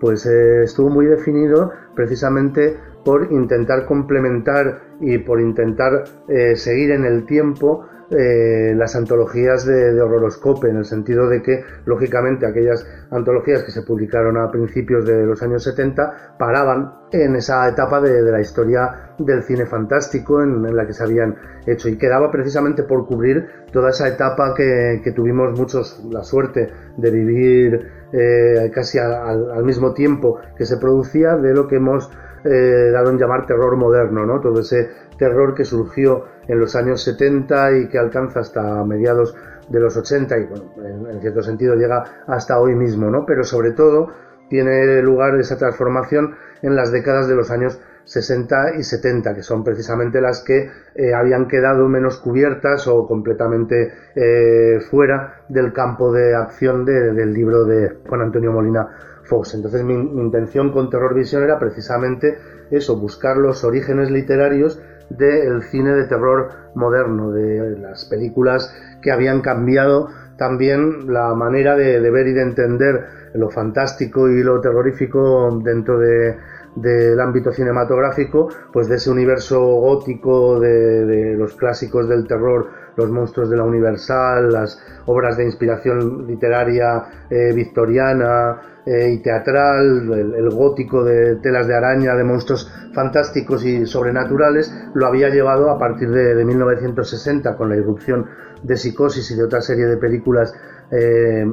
[0.00, 7.04] Pues eh, estuvo muy definido precisamente por intentar complementar y por intentar eh, seguir en
[7.04, 13.62] el tiempo eh, las antologías de, horroroscope, en el sentido de que, lógicamente, aquellas antologías
[13.62, 18.40] que se publicaron a principios de los años 70 paraban en esa etapa de, la
[18.40, 21.36] historia del cine fantástico en, la que se habían
[21.66, 21.88] hecho.
[21.88, 27.93] Y quedaba precisamente por cubrir toda esa etapa que, tuvimos muchos la suerte de vivir
[28.12, 32.10] eh, casi al, mismo tiempo que se producía de lo que hemos
[32.44, 34.40] eh, dado en llamar terror moderno, ¿no?
[34.40, 39.34] Todo ese terror que surgió en los años 70 y que alcanza hasta mediados
[39.68, 43.24] de los 80 y bueno, en, cierto sentido llega hasta hoy mismo, ¿no?
[43.24, 44.08] Pero sobre todo
[44.48, 49.64] tiene lugar esa transformación en las décadas de los años 60 y 70, que son
[49.64, 56.34] precisamente las que eh, habían quedado menos cubiertas o completamente eh, fuera del campo de
[56.34, 58.88] acción del libro de Juan Antonio Molina
[59.24, 59.54] Fox.
[59.54, 62.38] Entonces mi, mi intención con Terror Visión era precisamente
[62.70, 64.80] eso, buscar los orígenes literarios
[65.10, 71.98] del cine de terror moderno, de las películas que habían cambiado también la manera de,
[72.10, 76.36] ver y de entender lo fantástico y lo terrorífico dentro de,
[76.76, 83.50] del ámbito cinematográfico, pues de ese universo gótico de, los clásicos del terror, los monstruos
[83.50, 91.04] de la Universal, las obras de inspiración literaria eh, victoriana eh, y teatral, el, gótico
[91.04, 96.34] de telas de araña, de monstruos fantásticos y sobrenaturales, lo había llevado a partir de,
[96.34, 98.26] de 1960 con la irrupción
[98.62, 100.54] de Psicosis y de otra serie de películas
[100.90, 101.46] eh,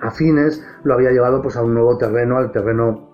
[0.00, 3.10] afines, lo había llevado pues a un nuevo terreno, al terreno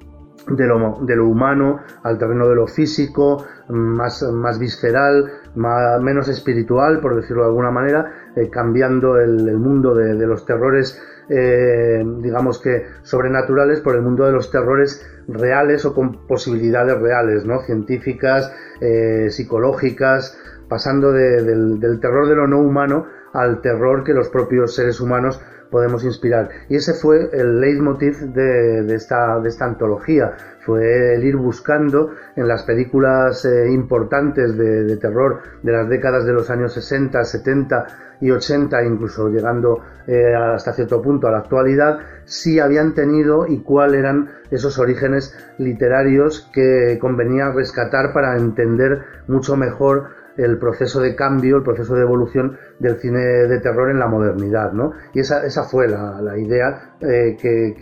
[0.49, 6.29] de lo, de lo humano, al terreno de lo físico, más, más visceral, más, menos
[6.29, 12.61] espiritual, por decirlo de alguna manera, eh, cambiando el, mundo de, los terrores, eh, digamos
[12.61, 17.61] que sobrenaturales, por el mundo de los terrores reales o con posibilidades reales, ¿no?
[17.61, 20.37] científicas, eh, psicológicas,
[20.69, 25.01] pasando de- del, del terror de lo no humano al terror que los propios seres
[25.01, 25.41] humanos
[25.73, 26.51] podemos inspirar.
[26.69, 32.13] Y ese fue el leitmotiv de, de esta, de esta antología, fue el ir buscando
[32.37, 37.87] en las películas eh, importantes de, terror de las décadas de los años 60, 70
[38.21, 43.63] y 80, incluso llegando eh, hasta cierto punto a la actualidad, si habían tenido y
[43.63, 51.15] cuáles eran esos orígenes literarios que convenía rescatar para entender mucho mejor el proceso de
[51.15, 54.93] cambio, el proceso de evolución del cine de terror en la modernidad, ¿no?
[55.15, 57.75] Y esa, esa fue la, la idea eh, que,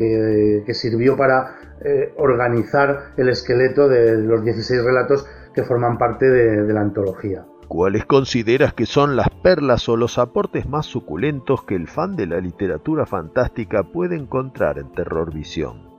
[0.66, 6.62] que- sirvió para eh, organizar el esqueleto de los 16 relatos que forman parte de,
[6.62, 7.44] de la antología.
[7.68, 12.26] ¿Cuáles consideras que son las perlas o los aportes más suculentos que el fan de
[12.26, 15.89] la literatura fantástica puede encontrar en Terror Visión?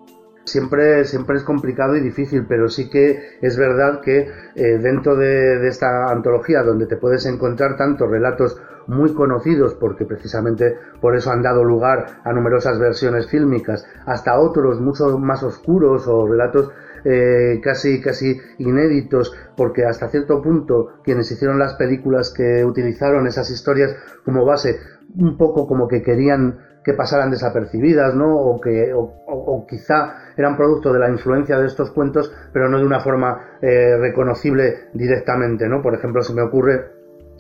[0.44, 5.60] Siempre, siempre es complicado y difícil, pero sí que es verdad que eh, dentro de,
[5.60, 11.32] de esta antología, donde te puedes encontrar tantos relatos muy conocidos, porque precisamente por eso
[11.32, 16.72] han dado lugar a numerosas versiones fílmicas, hasta otros mucho más oscuros o relatos
[17.06, 23.50] eh, casi, casi inéditos, porque hasta cierto punto quienes hicieron las películas que utilizaron esas
[23.50, 23.96] historias
[24.26, 24.80] como base,
[25.18, 28.36] un poco como que querían que pasaran desapercibidas, ¿no?
[28.36, 32.86] O que o, quizá eran producto de la influencia de estos cuentos, pero no de
[32.86, 35.82] una forma eh, reconocible directamente, ¿no?
[35.82, 36.88] Por ejemplo, se me ocurre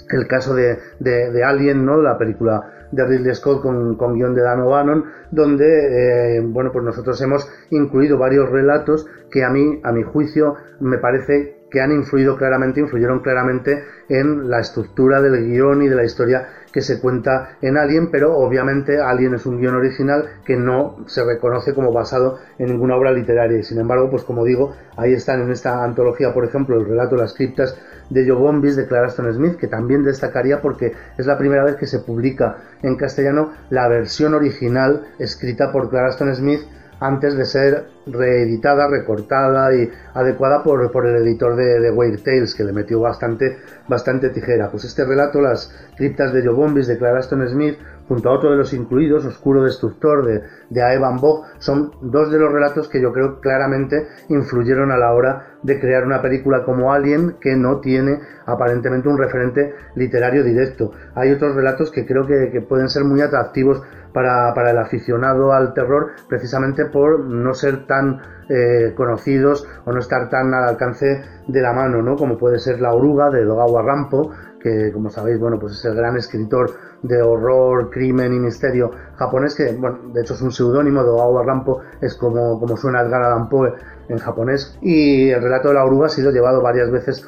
[0.09, 2.01] el caso de, de, de Alien, ¿no?
[2.01, 6.83] La película de Ridley Scott con, con guion de Dan O'Bannon, donde, eh, bueno, pues
[6.83, 11.91] nosotros hemos incluido varios relatos que a mí, a mi juicio, me parece que han
[11.91, 16.99] influido claramente, influyeron claramente en la estructura del guion y de la historia que se
[16.99, 21.91] cuenta en Alien, pero obviamente Alien es un guion original que no se reconoce como
[21.91, 23.57] basado en ninguna obra literaria.
[23.57, 27.15] Y sin embargo, pues como digo, ahí están en esta antología, por ejemplo, el relato
[27.15, 27.77] Las criptas
[28.09, 31.75] de Joe Bombis de Clara Aston Smith, que también destacaría porque es la primera vez
[31.75, 36.61] que se publica en castellano la versión original escrita por Clara Aston Smith
[37.01, 42.63] antes de ser reeditada, recortada y adecuada por, el editor de, de Weird Tales, que
[42.63, 44.69] le metió bastante, bastante tijera.
[44.69, 47.77] Pues este relato, Las criptas de Bombis de Clara Aston Smith,
[48.07, 50.93] junto a otro de los incluidos, Oscuro Destructor de, A.
[50.93, 55.57] Evan Bog, son dos de los relatos que yo creo claramente influyeron a la hora
[55.63, 60.91] de crear una película como Alien que no tiene aparentemente un referente literario directo.
[61.15, 63.81] Hay otros relatos que creo que pueden ser muy atractivos
[64.13, 69.99] para, para el aficionado al terror precisamente por no ser tan eh, conocidos o no
[69.99, 72.15] estar tan al alcance de la mano, ¿no?
[72.15, 75.95] Como puede ser La oruga de Dogawa Rampo, que como sabéis, bueno, pues es el
[75.95, 81.03] gran escritor de horror, crimen y misterio japonés, que bueno, de hecho es un seudónimo,
[81.03, 83.73] Dogawa Rampo es como, como suena Edgar Allan Poe
[84.09, 87.25] en japonés, y el relato de la oruga ha sido llevado varias veces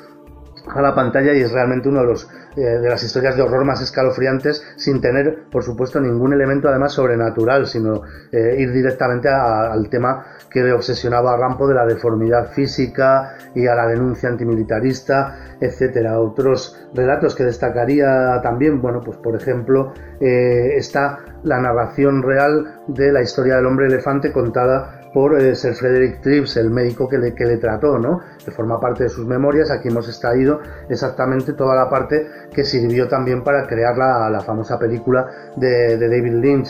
[0.67, 3.65] a la pantalla y es realmente uno de los eh, de las historias de horror
[3.65, 8.01] más escalofriantes sin tener por supuesto ningún elemento además sobrenatural sino
[8.31, 13.35] eh, ir directamente a- al tema que le obsesionaba a Rampo de la deformidad física
[13.55, 19.93] y a la denuncia antimilitarista etcétera otros relatos que destacaría también bueno pues por ejemplo
[20.19, 26.21] eh, está la narración real de la historia del hombre elefante contada por Sir Frederick
[26.21, 28.21] Trips, el médico que le, que le trató, ¿no?
[28.43, 29.71] Que forma parte de sus memorias.
[29.71, 34.77] Aquí hemos extraído exactamente toda la parte que sirvió también para crear la, la famosa
[34.77, 36.69] película de, de David Lynch.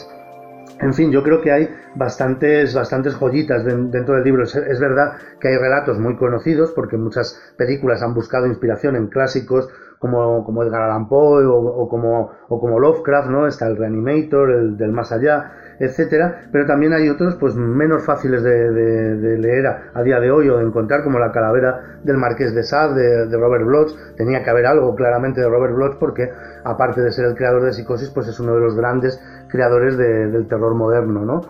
[0.81, 4.43] En fin, yo creo que hay bastantes, bastantes joyitas den- dentro del libro.
[4.43, 9.69] Es verdad que hay relatos muy conocidos porque muchas películas han buscado inspiración en clásicos
[10.03, 13.47] como, como Edgar Allan Poe o, como, o como Lovecraft, ¿no?
[13.47, 18.43] Está el Reanimator, el del más allá, etcétera, pero también hay otros pues menos fáciles
[18.43, 22.63] de, leer a, día de hoy o de encontrar como la calavera del Marqués de
[22.63, 26.29] Sade de, de Robert Bloch tenía que haber algo claramente de Robert Bloch porque
[26.65, 30.27] aparte de ser el creador de Psicosis pues es uno de los grandes creadores de-
[30.27, 31.41] del terror moderno ¿no?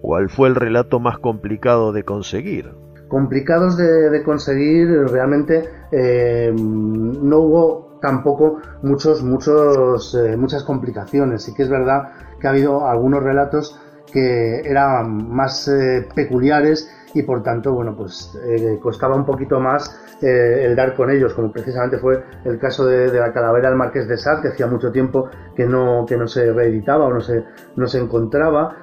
[0.00, 2.70] ¿Cuál fue el relato más complicado de conseguir?
[3.08, 11.42] Complicados de, conseguir, realmente eh, no hubo tampoco muchos, muchos, eh, muchas complicaciones.
[11.42, 13.80] Sí que es verdad que ha habido algunos relatos
[14.12, 18.38] que eran más eh, peculiares y por tanto, bueno, pues
[18.82, 23.18] costaba un poquito más el dar con ellos, como precisamente fue el caso de, de
[23.18, 26.52] la calavera del Marqués de Sade, que hacía mucho tiempo que no, que no se
[26.52, 27.44] reeditaba o no se,
[27.76, 28.76] no se encontraba.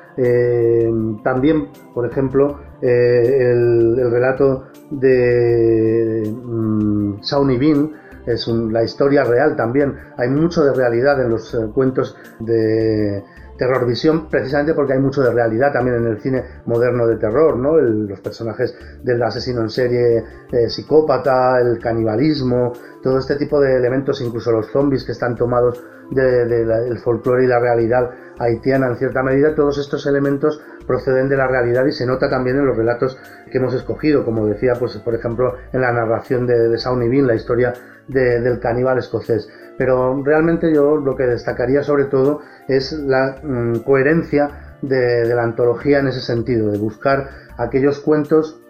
[1.23, 7.91] También, por ejemplo, eh, el, el relato de mm, Shawnee Bean,
[8.26, 9.95] es un- la historia real también.
[10.17, 13.23] Hay mucho de realidad en los eh, cuentos de
[13.57, 17.78] Terrorvisión, precisamente porque hay mucho de realidad también en el cine moderno de terror, ¿no?
[17.78, 20.17] El- los personajes del asesino en serie
[20.51, 25.82] eh, psicópata, el canibalismo, todo este tipo de elementos, incluso los zombies que están tomados
[26.12, 31.47] del folclore y la realidad haitiana en cierta medida, todos estos elementos proceden de la
[31.47, 33.18] realidad y se nota también en los relatos
[33.51, 37.36] que hemos escogido, como decía, pues por ejemplo, en la narración de, de Bean, la
[37.36, 37.74] historia
[38.08, 39.49] de- del caníbal escocés.
[39.78, 45.43] Pero realmente yo lo que destacaría sobre todo es la mm, coherencia de, de la
[45.43, 48.62] antología en ese sentido, de buscar aquellos cuentos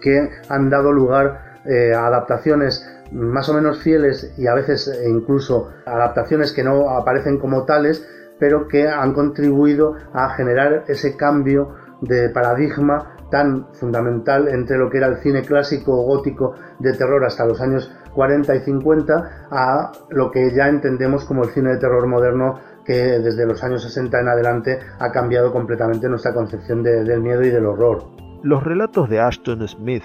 [0.00, 5.08] que han dado lugar eh, a adaptaciones más o menos fieles y a veces eh,
[5.08, 8.06] incluso adaptaciones que no aparecen como tales,
[8.38, 14.98] pero que han contribuido a generar ese cambio de paradigma tan fundamental entre lo que
[14.98, 20.30] era el cine clásico gótico de terror hasta los años 40 y 50 a lo
[20.30, 24.28] que ya entendemos como el cine de terror moderno que desde los años 60 en
[24.28, 28.04] adelante ha cambiado completamente nuestra concepción de- del miedo y del horror.
[28.42, 30.04] Los relatos de Ashton Smith,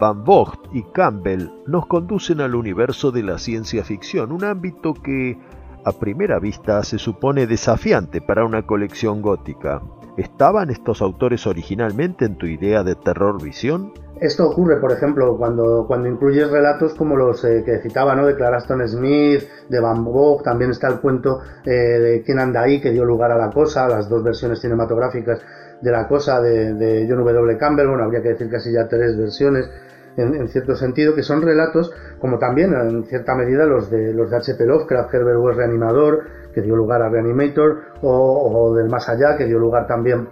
[0.00, 5.38] Van Vogt y Campbell nos conducen al universo de la ciencia ficción, un ámbito que
[5.84, 9.82] a primera vista se supone desafiante para una colección gótica.
[10.16, 13.92] ¿Estaban estos autores originalmente en tu idea de terror visión?
[14.20, 18.26] Esto ocurre, por ejemplo, cuando, cuando incluyes relatos como los eh, que citaba, ¿no?
[18.26, 22.80] De Claraston Smith, de Van Gogh, también está el cuento eh, de ¿Quién anda ahí?
[22.80, 25.40] que dio lugar a La Cosa, las dos versiones cinematográficas
[25.80, 27.58] de La Cosa de, de John W.
[27.58, 29.70] Campbell, bueno, habría que decir casi ya tres versiones
[30.16, 34.30] en, en cierto sentido, que son relatos, como también en cierta medida los de los
[34.30, 34.66] de H.P.
[34.66, 39.46] Lovecraft, Herbert West Reanimador, que dio lugar a Reanimator, o, o del Más Allá, que
[39.46, 40.28] dio lugar también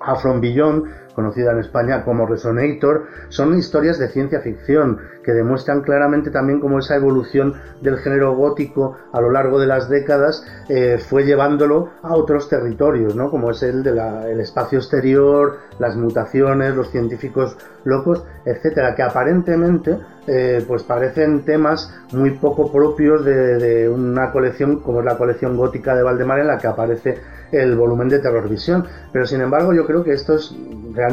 [0.00, 0.84] a From Beyond,
[1.20, 6.78] conocida en España como Resonator, son historias de ciencia ficción que demuestran claramente también cómo
[6.78, 12.14] esa evolución del género gótico a lo largo de las décadas eh, fue llevándolo a
[12.14, 13.30] otros territorios, ¿no?
[13.30, 20.64] como es el del espacio exterior, las mutaciones, los científicos locos, etcétera, que aparentemente eh,
[20.66, 25.94] pues parecen temas muy poco propios de, de una colección como es la colección gótica
[25.94, 27.18] de Valdemar en la que aparece
[27.52, 28.86] el volumen de Terrorvisión.
[29.12, 30.54] Pero sin embargo, yo creo que esto es
[30.92, 31.09] realmente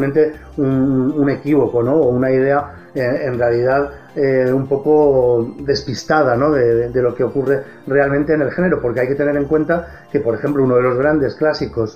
[0.58, 1.96] un, un equívoco, ¿no?
[1.96, 8.34] O una idea eh, en realidad eh, un poco despistada, de, lo que ocurre realmente
[8.34, 10.98] en el género, porque hay que tener en cuenta que, por ejemplo, uno de los
[10.98, 11.96] grandes clásicos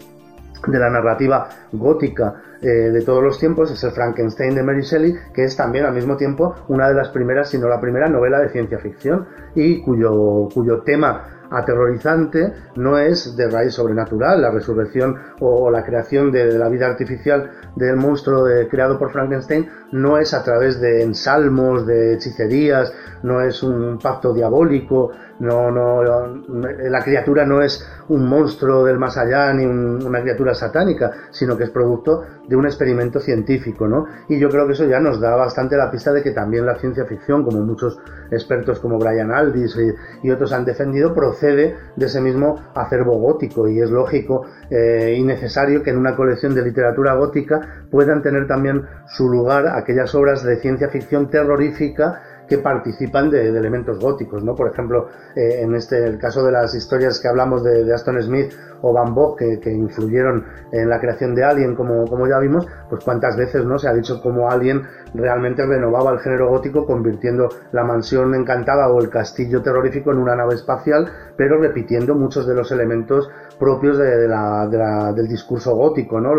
[0.68, 5.16] de la narrativa gótica eh, de todos los tiempos es el Frankenstein de Mary Shelley,
[5.34, 8.39] que es también al mismo tiempo una de las primeras, si no la primera novela
[8.39, 9.26] de ciencia ficción
[9.56, 16.32] y cuyo, cuyo tema aterrorizante no es de raíz sobrenatural, la resurrección o, la creación
[16.32, 21.04] de, la vida artificial del monstruo de, creado por Frankenstein no es a través de
[21.04, 22.93] ensalmos, de hechicerías,
[23.24, 25.12] no es un pacto diabólico,
[25.42, 30.54] no, no, la criatura no es un monstruo del más allá ni un, una criatura
[30.54, 34.06] satánica, sino que es producto de un experimento científico, ¿no?
[34.30, 36.76] Y yo creo que eso ya nos da bastante la pista de que también la
[36.76, 37.98] ciencia ficción, como muchos
[38.30, 43.68] expertos como Brian Aldiss y, y otros han defendido, procede de ese mismo acervo gótico
[43.68, 48.48] y es lógico eh, y necesario que en una colección de literatura gótica puedan tener
[48.48, 52.22] también su lugar aquellas obras de ciencia ficción terrorífica
[52.52, 54.54] que participan de, elementos góticos, ¿no?
[54.56, 58.52] Por ejemplo, eh, en este el caso de las historias que hablamos de, Aston Smith
[58.82, 60.43] o Van Gogh que, influyeron
[60.74, 63.93] en la creación de Alien, como, como ya vimos, pues cuántas veces no se ha
[63.93, 64.82] dicho cómo Alien
[65.14, 70.36] realmente renovaba el género gótico, convirtiendo la mansión encantada o el castillo terrorífico en una
[70.36, 76.34] nave espacial, pero repitiendo muchos de los elementos propios del discurso gótico, ¿no?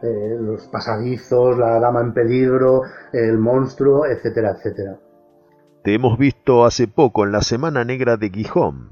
[0.00, 4.96] Eh, los pasadizos, la dama en peligro, el monstruo, etcétera, etcétera.
[5.88, 8.90] Te hemos visto hace poco en la Semana Negra de Gijón.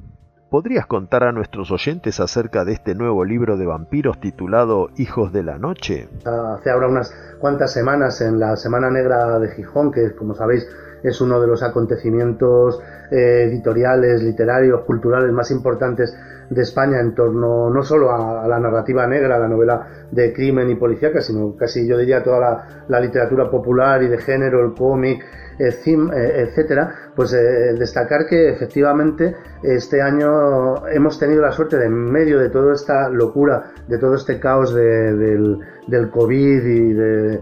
[0.49, 5.43] ¿Podrías contar a nuestros oyentes acerca de este nuevo libro de vampiros titulado Hijos de
[5.43, 6.09] la Noche?
[6.25, 10.67] Hace ahora unas cuantas semanas en la Semana Negra de Gijón, que como sabéis
[11.03, 12.81] es uno de los acontecimientos
[13.11, 16.17] eh, editoriales, literarios, culturales más importantes
[16.51, 20.71] de España en torno no solo a, la narrativa negra, a la novela de crimen
[20.71, 25.25] y policíaca, sino casi yo diría toda la, literatura popular y de género, el cómic,
[25.59, 32.39] etcétera, pues eh, destacar que efectivamente este año hemos tenido la suerte de en medio
[32.39, 37.41] de toda esta locura, de todo este caos de- del, COVID y de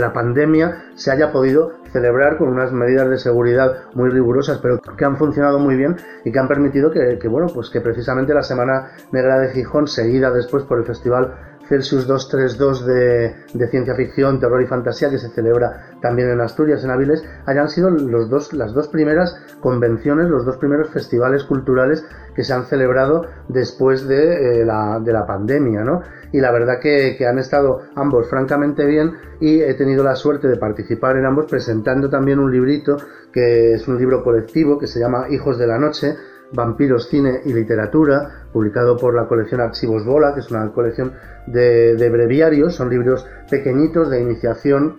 [0.00, 5.04] la pandemia, se haya podido celebrar con unas medidas de seguridad muy rigurosas, pero que
[5.04, 8.42] han funcionado muy bien y que han permitido que, que, bueno, pues que precisamente la
[8.42, 11.34] Semana Negra de Gijón, seguida después por el Festival
[11.68, 16.84] Celsius 232 de, de ciencia ficción, terror y fantasía que se celebra también en Asturias,
[16.84, 22.04] en Avilés, hayan sido los dos, las dos primeras convenciones, los dos primeros festivales culturales
[22.34, 26.02] que se han celebrado después de, eh, la, de la pandemia, ¿no?
[26.32, 30.48] Y la verdad que, que han estado ambos francamente bien y he tenido la suerte
[30.48, 32.96] de participar en ambos presentando también un librito
[33.32, 36.16] que es un libro colectivo que se llama Hijos de la Noche,
[36.52, 41.12] Vampiros, Cine y Literatura, publicado por la colección Archivos Bola, que es una colección
[41.46, 44.94] de, breviarios, son libros pequeñitos de iniciación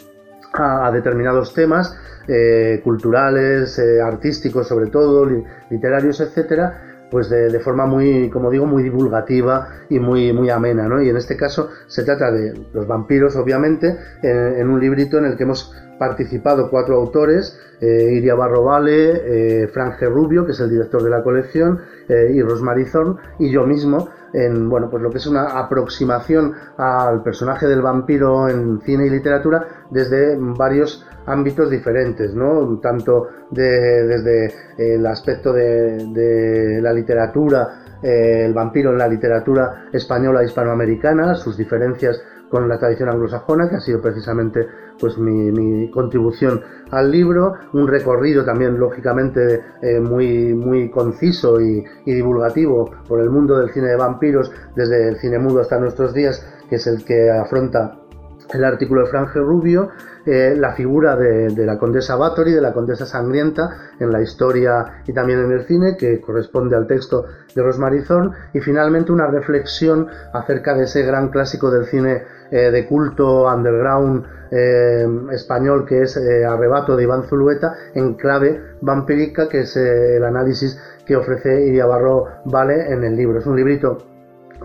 [0.54, 1.98] a, determinados temas
[2.28, 8.66] eh, culturales, eh, artísticos sobre todo, li- literarios, etcétera, pues de, forma muy, como digo,
[8.66, 11.02] muy divulgativa y muy, muy amena, ¿no?
[11.02, 15.38] Y en este caso se trata de los vampiros, obviamente, en, un librito en el
[15.38, 20.10] que hemos participado cuatro autores, eh, Iria Barrovale, eh, Frank G.
[20.10, 24.10] Rubio, que es el director de la colección, eh, y Rosemary Thorne, y yo mismo,
[24.34, 29.10] en bueno, pues lo que es una aproximación al personaje del vampiro en cine y
[29.10, 32.80] literatura desde varios ámbitos diferentes, ¿no?
[32.80, 40.42] Tanto de- desde el aspecto de, la literatura, eh, el vampiro en la literatura española
[40.42, 44.68] e hispanoamericana, sus diferencias con la tradición anglosajona, que ha sido precisamente
[45.00, 46.62] pues mi, contribución
[46.92, 53.58] al libro, un recorrido también lógicamente eh, muy, muy conciso y divulgativo por el mundo
[53.58, 57.30] del cine de vampiros, desde el cine mudo hasta nuestros días, que es el que
[57.30, 58.05] afronta
[58.54, 59.90] el artículo de Franje Rubio,
[60.26, 63.70] eh, la figura de, la condesa Bathory, de la condesa sangrienta
[64.00, 68.36] en la historia y también en el cine, que corresponde al texto de Rosemary Thorne,
[68.54, 74.26] y finalmente una reflexión acerca de ese gran clásico del cine eh, de culto underground
[74.52, 80.80] eh, español que es Arrebato de Iván Zulueta en clave vampírica, que es el análisis
[81.06, 83.40] que ofrece Iria Barro Vale en el libro.
[83.40, 84.15] Es un librito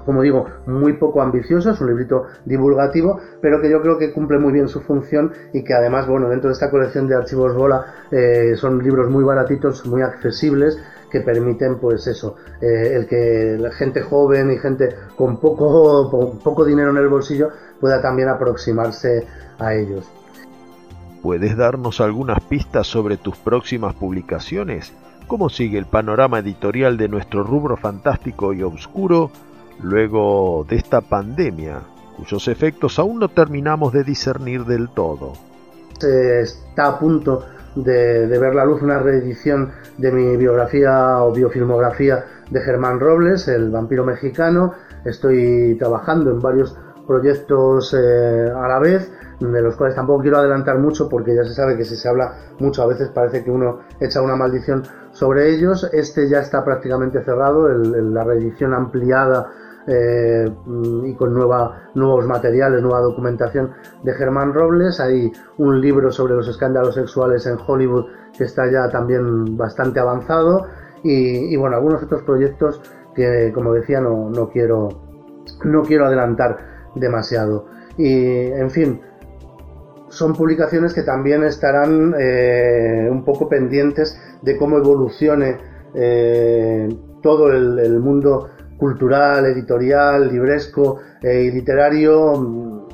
[0.05, 4.39] como digo, muy poco ambicioso, es un librito divulgativo, pero que yo creo que cumple
[4.39, 7.85] muy bien su función y que además, bueno, dentro de esta colección de archivos Bola
[8.11, 10.79] eh, son libros muy baratitos, muy accesibles,
[11.11, 16.39] que permiten, pues eso, eh, el que la gente joven y gente con poco, con
[16.39, 17.49] poco dinero en el bolsillo
[17.81, 19.27] pueda también aproximarse
[19.59, 20.09] a ellos.
[21.23, 24.93] ¿Puedes darnos algunas pistas sobre tus próximas publicaciones?
[25.27, 29.31] ¿Cómo sigue el panorama editorial de nuestro rubro fantástico y oscuro
[29.83, 31.81] luego de esta pandemia,
[32.17, 35.33] cuyos efectos aún no terminamos de discernir del todo?
[36.03, 42.25] Está a punto de, de ver la luz una reedición de mi biografía o biofilmografía
[42.51, 44.73] de Germán Robles, el vampiro mexicano.
[45.05, 46.77] Estoy trabajando en varios
[47.07, 49.11] proyectos eh, a la vez,
[49.41, 52.35] de los cuales tampoco quiero adelantar mucho porque ya se sabe que si se habla
[52.59, 55.89] mucho a veces parece que uno echa una maldición sobre ellos.
[55.93, 59.51] Este ya está prácticamente cerrado, el- el- la reedición ampliada
[59.87, 63.73] eh, mm, y con nueva, nuevos materiales, nueva documentación
[64.03, 65.01] de Germán Robles.
[65.01, 68.07] Hay un libro sobre los escándalos sexuales en Hollywood
[68.37, 70.67] que está ya también bastante avanzado
[71.03, 72.81] y, bueno, algunos otros proyectos
[73.15, 74.89] que como decía no, no quiero
[75.65, 76.59] no quiero adelantar
[76.95, 77.67] demasiado.
[77.97, 79.01] Y en fin,
[80.09, 85.57] son publicaciones que también estarán eh, un poco pendientes de cómo evolucione
[85.95, 86.89] eh,
[87.23, 88.49] todo el mundo
[88.81, 92.89] cultural, editorial, libresco eh, y literario mm,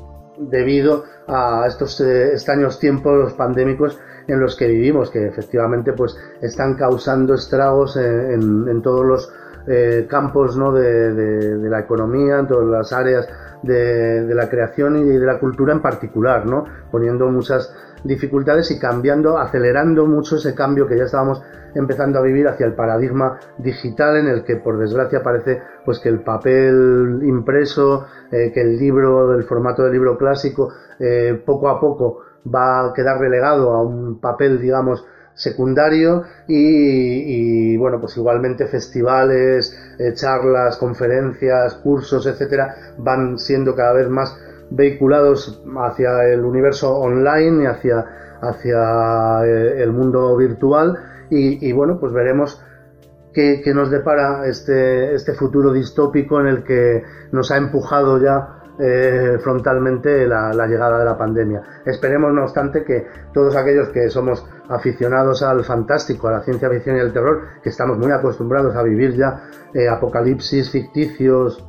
[0.49, 6.75] debido a estos eh, extraños tiempos pandémicos en los que vivimos, que efectivamente pues están
[6.75, 9.33] causando estragos en, en- todos los
[9.67, 10.71] eh, campos ¿no?
[10.73, 13.27] de la economía, en todas las áreas
[13.63, 16.65] de, de la creación y de la cultura en particular, ¿no?
[16.91, 17.73] poniendo muchas
[18.03, 21.41] dificultades y cambiando, acelerando mucho ese cambio que ya estábamos
[21.75, 26.09] empezando a vivir hacia el paradigma digital en el que por desgracia parece pues que
[26.09, 30.69] el papel impreso, eh, que el libro, el formato del libro clásico,
[30.99, 32.21] eh, poco a poco
[32.53, 35.05] va a quedar relegado a un papel, digamos,
[35.37, 44.09] secundario y, bueno, pues igualmente festivales, eh, charlas, conferencias, cursos, etcétera, van siendo cada vez
[44.09, 44.35] más
[44.69, 48.05] vehiculados hacia el universo online y hacia,
[48.41, 50.97] hacia eh, el mundo virtual
[51.29, 52.61] y, bueno, pues veremos
[53.33, 57.03] qué, nos depara este, este futuro distópico en el que
[57.33, 61.61] nos ha empujado ya eh, frontalmente la, la, llegada de la pandemia.
[61.85, 66.95] Esperemos, no obstante, que todos aquellos que somos aficionados al fantástico, a la ciencia ficción
[66.97, 69.43] y al terror, que estamos muy acostumbrados a vivir ya
[69.73, 71.65] eh, apocalipsis ficticios,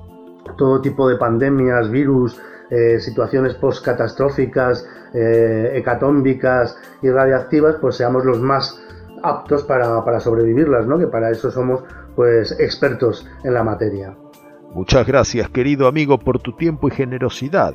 [0.56, 2.40] todo tipo de pandemias, virus,
[2.70, 8.80] eh, situaciones post-catastróficas, eh, hecatómbicas y radiactivas, pues seamos los más
[9.22, 10.98] aptos para, para sobrevivirlas, ¿no?
[10.98, 11.82] que para eso somos
[12.14, 14.14] pues expertos en la materia.
[14.74, 17.74] Muchas gracias, querido amigo, por tu tiempo y generosidad.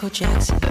[0.00, 0.70] Michael Jackson.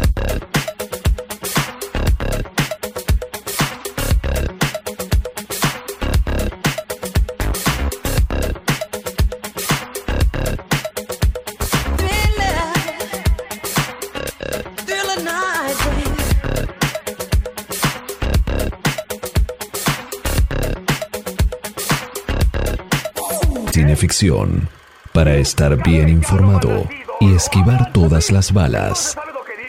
[25.13, 26.87] Para estar bien informado
[27.19, 29.17] y esquivar todas las balas.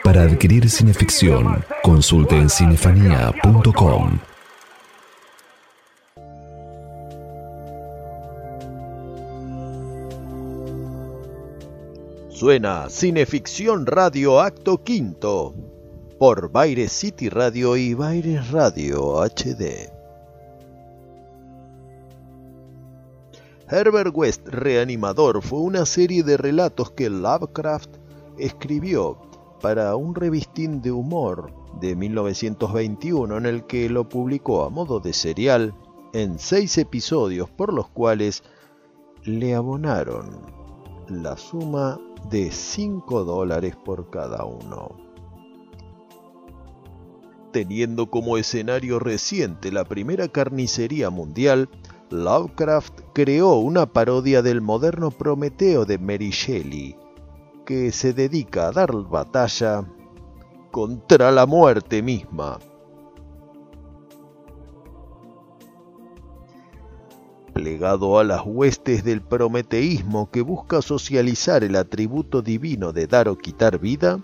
[0.02, 4.18] Para adquirir cineficción, consulte en cinefanía.com.
[12.30, 15.54] Suena Cineficción Radio Acto Quinto
[16.18, 19.99] por Baire City Radio y Baire Radio HD.
[23.70, 27.98] Herbert West Reanimador fue una serie de relatos que Lovecraft
[28.36, 29.16] escribió
[29.60, 35.12] para un revistín de humor de 1921 en el que lo publicó a modo de
[35.12, 35.72] serial
[36.12, 38.42] en seis episodios por los cuales
[39.22, 40.30] le abonaron
[41.08, 44.96] la suma de 5 dólares por cada uno.
[47.52, 51.68] Teniendo como escenario reciente la primera carnicería mundial,
[52.10, 56.96] Lovecraft creó una parodia del moderno Prometeo de Mary Shelley,
[57.64, 59.88] que se dedica a dar batalla
[60.72, 62.58] contra la muerte misma.
[67.52, 73.38] Plegado a las huestes del prometeísmo que busca socializar el atributo divino de dar o
[73.38, 74.18] quitar vida,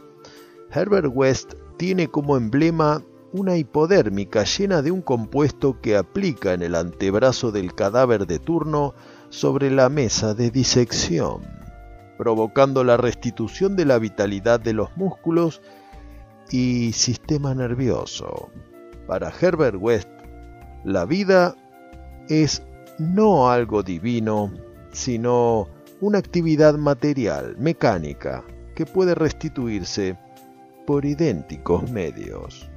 [0.72, 3.00] Herbert West tiene como emblema
[3.36, 8.94] una hipodérmica llena de un compuesto que aplica en el antebrazo del cadáver de turno
[9.28, 11.42] sobre la mesa de disección,
[12.16, 15.60] provocando la restitución de la vitalidad de los músculos
[16.50, 18.48] y sistema nervioso.
[19.06, 20.08] Para Herbert West,
[20.84, 21.54] la vida
[22.30, 22.62] es
[22.98, 24.50] no algo divino,
[24.92, 25.68] sino
[26.00, 28.42] una actividad material, mecánica,
[28.74, 30.18] que puede restituirse
[30.86, 32.70] por idénticos medios.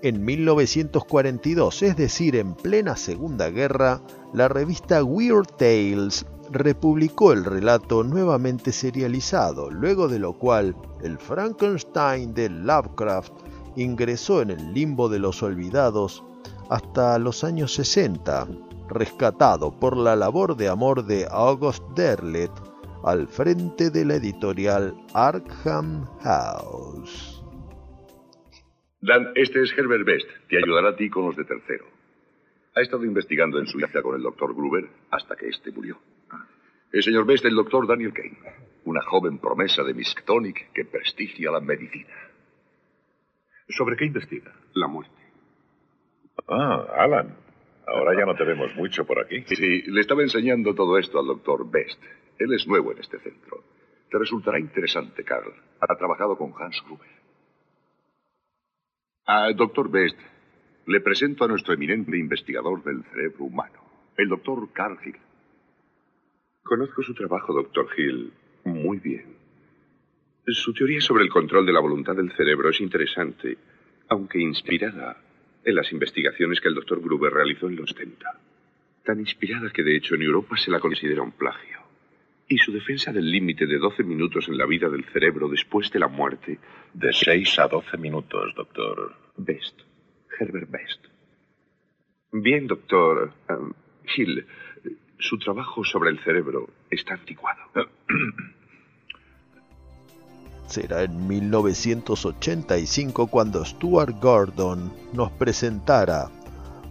[0.00, 4.00] En 1942, es decir, en plena Segunda Guerra,
[4.32, 12.32] la revista Weird Tales republicó el relato nuevamente serializado, luego de lo cual el Frankenstein
[12.32, 13.32] de Lovecraft
[13.74, 16.22] ingresó en el limbo de los olvidados
[16.70, 18.46] hasta los años 60,
[18.88, 22.52] rescatado por la labor de amor de August Derlet
[23.02, 27.37] al frente de la editorial Arkham House.
[29.00, 30.28] Dan, este es Herbert Best.
[30.48, 31.86] Te ayudará a ti con los de tercero.
[32.74, 35.98] Ha estado investigando en Suiza con el doctor Gruber hasta que este murió.
[36.92, 38.38] El señor Best, el doctor Daniel Kane.
[38.84, 42.14] Una joven promesa de Miskatonic que prestigia la medicina.
[43.68, 44.52] ¿Sobre qué investiga?
[44.74, 45.12] La muerte.
[46.48, 47.36] Ah, Alan.
[47.86, 49.44] Ahora ya no te vemos mucho por aquí.
[49.46, 52.02] Sí, le estaba enseñando todo esto al doctor Best.
[52.38, 53.64] Él es nuevo en este centro.
[54.10, 55.52] Te resultará interesante, Carl.
[55.80, 57.17] Ha trabajado con Hans Gruber.
[59.54, 60.18] Doctor Best,
[60.86, 63.78] le presento a nuestro eminente investigador del cerebro humano,
[64.16, 65.18] el doctor Carl Hill.
[66.62, 68.32] Conozco su trabajo, doctor Hill,
[68.64, 69.36] muy bien.
[70.46, 73.58] Su teoría sobre el control de la voluntad del cerebro es interesante,
[74.08, 75.18] aunque inspirada
[75.62, 78.40] en las investigaciones que el doctor Gruber realizó en los 70.
[79.04, 81.87] Tan inspirada que de hecho en Europa se la considera un plagio.
[82.48, 85.98] Y su defensa del límite de 12 minutos en la vida del cerebro después de
[85.98, 86.58] la muerte.
[86.94, 89.14] De 6 a 12 minutos, doctor.
[89.36, 89.80] Best.
[90.38, 91.00] Herbert Best.
[92.32, 93.74] Bien, doctor um,
[94.16, 94.46] Hill.
[95.18, 97.60] Su trabajo sobre el cerebro está anticuado.
[100.66, 106.30] Será en 1985 cuando Stuart Gordon nos presentara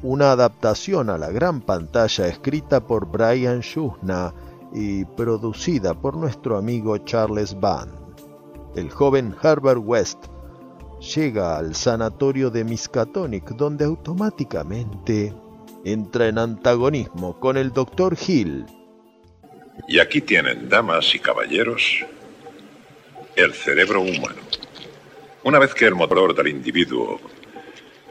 [0.01, 4.31] una adaptación a la gran pantalla escrita por Brian Shusna
[4.73, 7.93] y producida por nuestro amigo Charles Band.
[8.75, 10.25] El joven Herbert West
[10.99, 15.33] llega al sanatorio de Miskatonic donde automáticamente
[15.83, 18.17] entra en antagonismo con el Dr.
[18.27, 18.65] Hill.
[19.87, 22.05] Y aquí tienen, damas y caballeros,
[23.35, 24.41] el cerebro humano.
[25.43, 27.21] Una vez que el motor del individuo,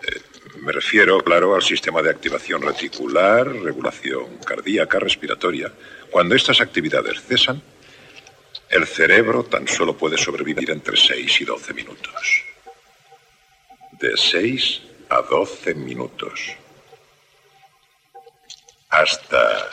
[0.02, 0.20] eh,
[0.62, 5.70] me refiero, claro, al sistema de activación reticular, regulación cardíaca, respiratoria,
[6.10, 7.62] cuando estas actividades cesan,
[8.68, 12.44] el cerebro tan solo puede sobrevivir entre 6 y 12 minutos.
[13.92, 16.56] De 6 a 12 minutos.
[18.88, 19.70] Hasta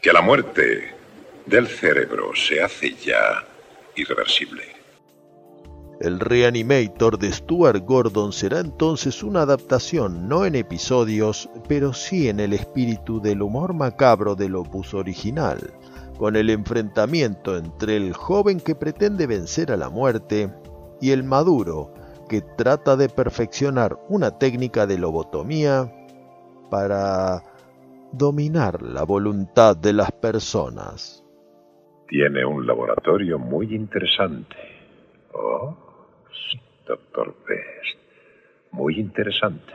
[0.00, 0.94] que la muerte
[1.46, 3.44] del cerebro se hace ya
[3.96, 4.77] irreversible.
[6.00, 12.38] El Reanimator de Stuart Gordon será entonces una adaptación no en episodios, pero sí en
[12.38, 15.58] el espíritu del humor macabro del opus original,
[16.16, 20.54] con el enfrentamiento entre el joven que pretende vencer a la muerte
[21.00, 21.92] y el maduro
[22.28, 25.92] que trata de perfeccionar una técnica de lobotomía
[26.70, 27.42] para
[28.12, 31.24] dominar la voluntad de las personas.
[32.06, 34.56] Tiene un laboratorio muy interesante.
[35.32, 35.87] Oh,
[36.86, 37.98] doctor Best.
[38.72, 39.72] Muy interesante.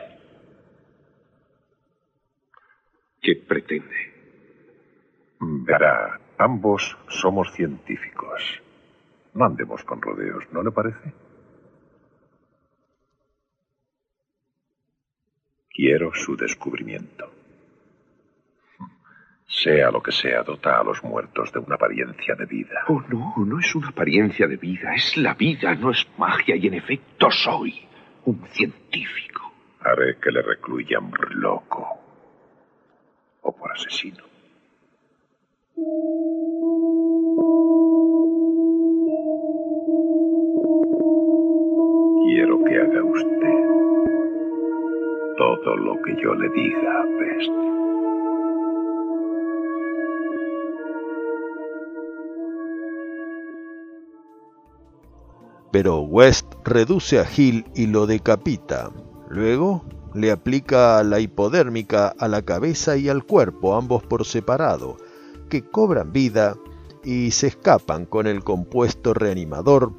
[3.21, 4.13] ¿Qué pretende?
[5.39, 8.61] Verá, ambos somos científicos.
[9.33, 11.13] No andemos con rodeos, ¿no le parece?
[15.69, 17.42] Quiero su descubrimiento.
[19.47, 22.85] Sea lo que sea, dota a los muertos de una apariencia de vida.
[22.87, 26.67] Oh, no, no es una apariencia de vida, es la vida, no es magia, y
[26.67, 27.87] en efecto soy
[28.25, 29.53] un científico.
[29.81, 31.99] Haré que le recluyan por loco
[33.41, 34.23] o por asesino.
[42.25, 43.63] Quiero que haga usted
[45.37, 47.82] todo lo que yo le diga, Best.
[55.73, 58.91] Pero West reduce a Hill y lo decapita.
[59.27, 64.97] Luego le aplica la hipodérmica a la cabeza y al cuerpo, ambos por separado,
[65.49, 66.55] que cobran vida
[67.03, 69.91] y se escapan con el compuesto reanimador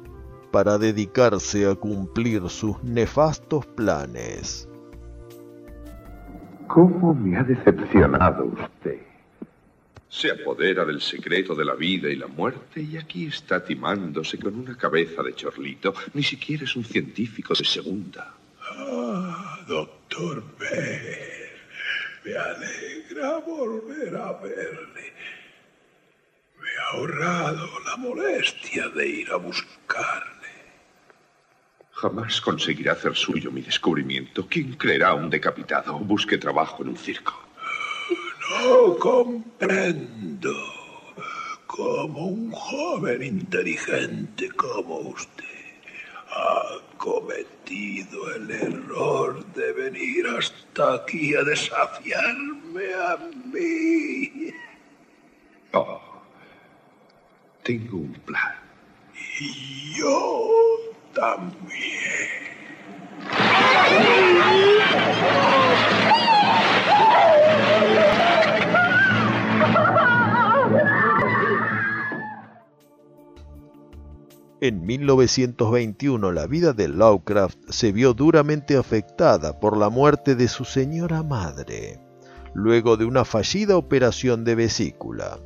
[0.49, 4.69] para dedicarse a cumplir sus nefastos planes.
[6.67, 9.01] ¿Cómo me ha decepcionado usted?
[10.09, 14.55] Se apodera del secreto de la vida y la muerte y aquí está timándose con
[14.55, 15.93] una cabeza de chorlito.
[16.13, 18.33] Ni siquiera es un científico de segunda.
[18.61, 21.25] Ah, doctor Bear.
[22.23, 25.13] Me alegra volver a verle.
[26.91, 30.35] ahorrado la molestia de ir a buscarle.
[31.91, 34.47] Jamás conseguirá hacer suyo mi descubrimiento.
[34.47, 35.97] ¿Quién creerá a un decapitado?
[35.99, 37.44] Busque trabajo en un circo.
[38.49, 40.53] No comprendo
[41.65, 45.45] cómo un joven inteligente como usted
[46.29, 53.17] ha cometido el error de venir hasta aquí a desafiarme a
[53.51, 54.53] mí.
[55.73, 56.01] Oh,
[57.63, 58.55] tengo un plan.
[59.39, 60.49] Y yo
[61.13, 62.45] también.
[74.67, 80.65] En 1921 la vida de Lovecraft se vio duramente afectada por la muerte de su
[80.65, 81.99] señora madre,
[82.55, 85.37] luego de una fallida operación de vesícula.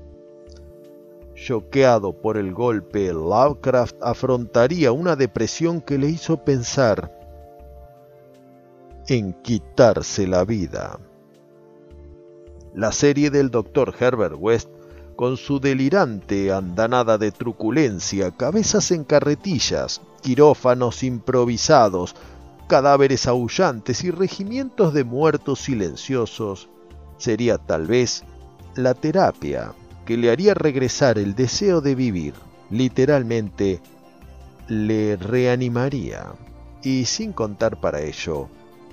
[1.36, 7.14] Choqueado por el golpe, Lovecraft afrontaría una depresión que le hizo pensar
[9.10, 10.98] en quitarse la vida.
[12.74, 13.94] La serie del Dr.
[14.00, 14.70] Herbert West
[15.20, 22.16] con su delirante andanada de truculencia, cabezas en carretillas, quirófanos improvisados,
[22.70, 26.70] cadáveres aullantes y regimientos de muertos silenciosos,
[27.18, 28.24] sería tal vez
[28.76, 29.74] la terapia
[30.06, 32.34] que le haría regresar el deseo de vivir,
[32.70, 33.82] literalmente
[34.70, 36.28] le reanimaría,
[36.82, 38.48] y sin contar para ello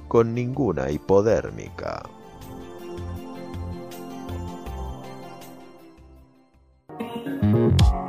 [0.09, 2.03] con ninguna hipodérmica.
[6.99, 8.06] Thank you.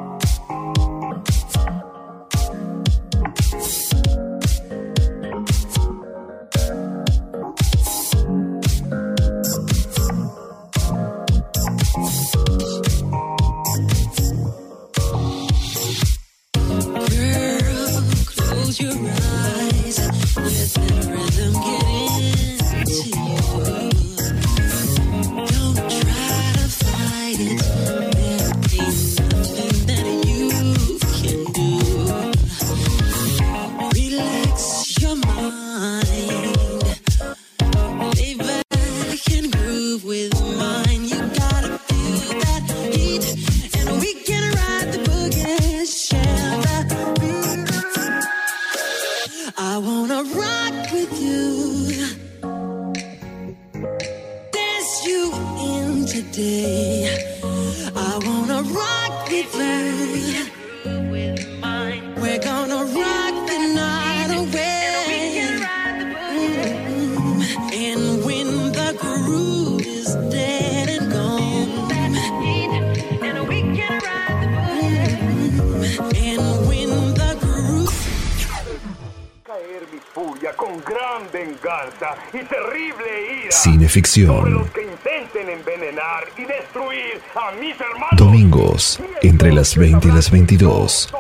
[81.88, 84.54] Venganza y terrible ira Cineficción.
[84.54, 88.10] los que intenten envenenar y destruir a mis hermanos.
[88.18, 91.14] Domingos, entre las 20 y las 22.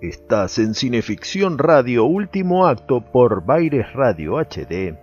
[0.00, 4.96] Estás en Cineficción Radio Último Acto por Baires Radio HD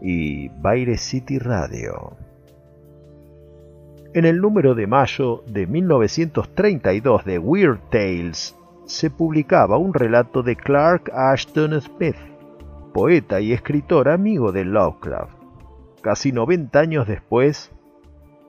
[0.00, 2.16] y Baires City Radio.
[4.14, 8.56] En el número de mayo de 1932 de Weird Tales
[8.86, 12.16] se publicaba un relato de Clark Ashton Smith,
[12.94, 15.36] poeta y escritor amigo de Lovecraft.
[16.00, 17.70] Casi 90 años después,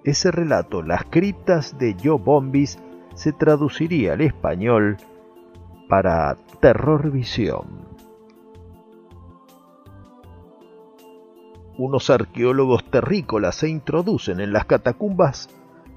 [0.05, 2.79] ese relato, Las criptas de Joe Bombis,
[3.15, 4.95] se traduciría al español
[5.93, 7.85] para Terror Visión.
[11.77, 15.49] Unos arqueólogos terrícolas se introducen en las catacumbas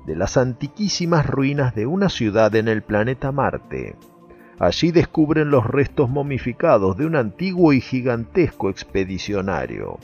[0.04, 3.96] de las antiquísimas ruinas de una ciudad en el planeta Marte.
[4.58, 9.98] Allí descubren los restos momificados de un antiguo y gigantesco expedicionario.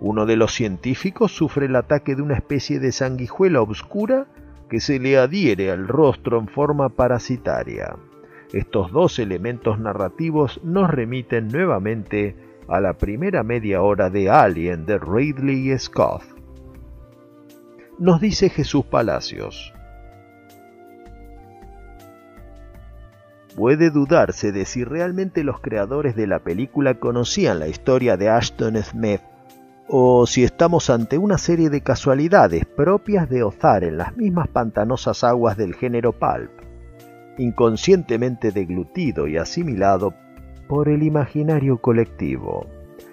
[0.00, 4.26] Uno de los científicos sufre el ataque de una especie de sanguijuela oscura
[4.70, 7.94] que se le adhiere al rostro en forma parasitaria.
[8.54, 12.36] Estos dos elementos narrativos nos remiten nuevamente
[12.68, 16.22] a la primera media hora de Alien de Ridley Scott.
[17.98, 19.74] Nos dice Jesús Palacios.
[23.56, 28.76] Puede dudarse de si realmente los creadores de la película conocían la historia de Ashton
[28.84, 29.20] Smith,
[29.88, 35.24] o si estamos ante una serie de casualidades propias de ozar en las mismas pantanosas
[35.24, 36.63] aguas del género pulp,
[37.38, 40.14] inconscientemente deglutido y asimilado
[40.68, 42.66] por el imaginario colectivo.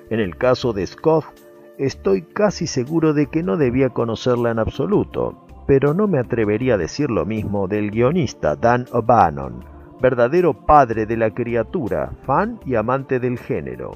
[0.09, 1.25] En el caso de Scott,
[1.77, 6.77] estoy casi seguro de que no debía conocerla en absoluto, pero no me atrevería a
[6.77, 9.63] decir lo mismo del guionista Dan O'Bannon,
[10.01, 13.91] verdadero padre de la criatura, fan y amante del género.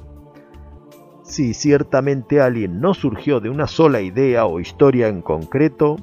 [1.22, 5.96] Si ciertamente Alien no surgió de una sola idea o historia en concreto,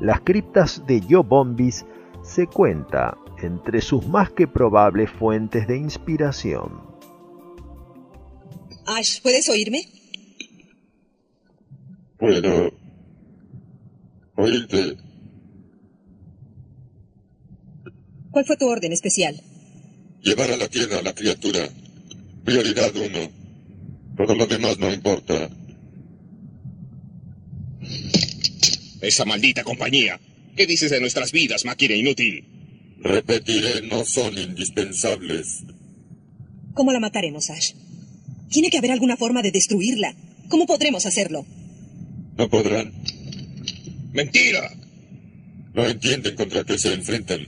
[0.00, 1.86] las criptas de Joe Bombis
[2.26, 6.82] se cuenta entre sus más que probables fuentes de inspiración.
[8.86, 9.82] Ash, ¿puedes oírme?
[12.18, 12.72] Puedo
[14.36, 14.96] oírte.
[18.30, 19.40] ¿Cuál fue tu orden especial?
[20.20, 21.60] Llevar a la Tierra a la criatura.
[22.44, 23.30] Prioridad uno.
[24.16, 25.48] Todo lo demás no importa.
[29.00, 30.18] Esa maldita compañía.
[30.56, 32.44] ¿Qué dices de nuestras vidas, máquina inútil?
[33.00, 35.64] Repetiré, no son indispensables.
[36.72, 37.72] ¿Cómo la mataremos, Ash?
[38.50, 40.14] Tiene que haber alguna forma de destruirla.
[40.48, 41.44] ¿Cómo podremos hacerlo?
[42.38, 42.92] No podrán.
[44.12, 44.70] ¡Mentira!
[45.74, 47.40] No entienden contra qué se enfrentan.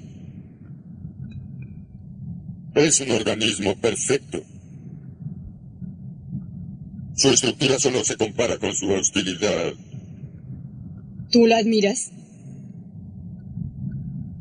[2.74, 4.44] Es un organismo perfecto.
[7.16, 9.72] Su estructura solo se compara con su hostilidad.
[11.32, 12.12] ¿Tú la admiras?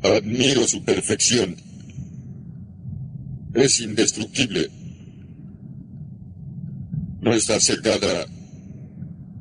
[0.02, 1.56] Admiro su perfección.
[3.54, 4.70] Es indestructible.
[7.20, 8.26] No está cercada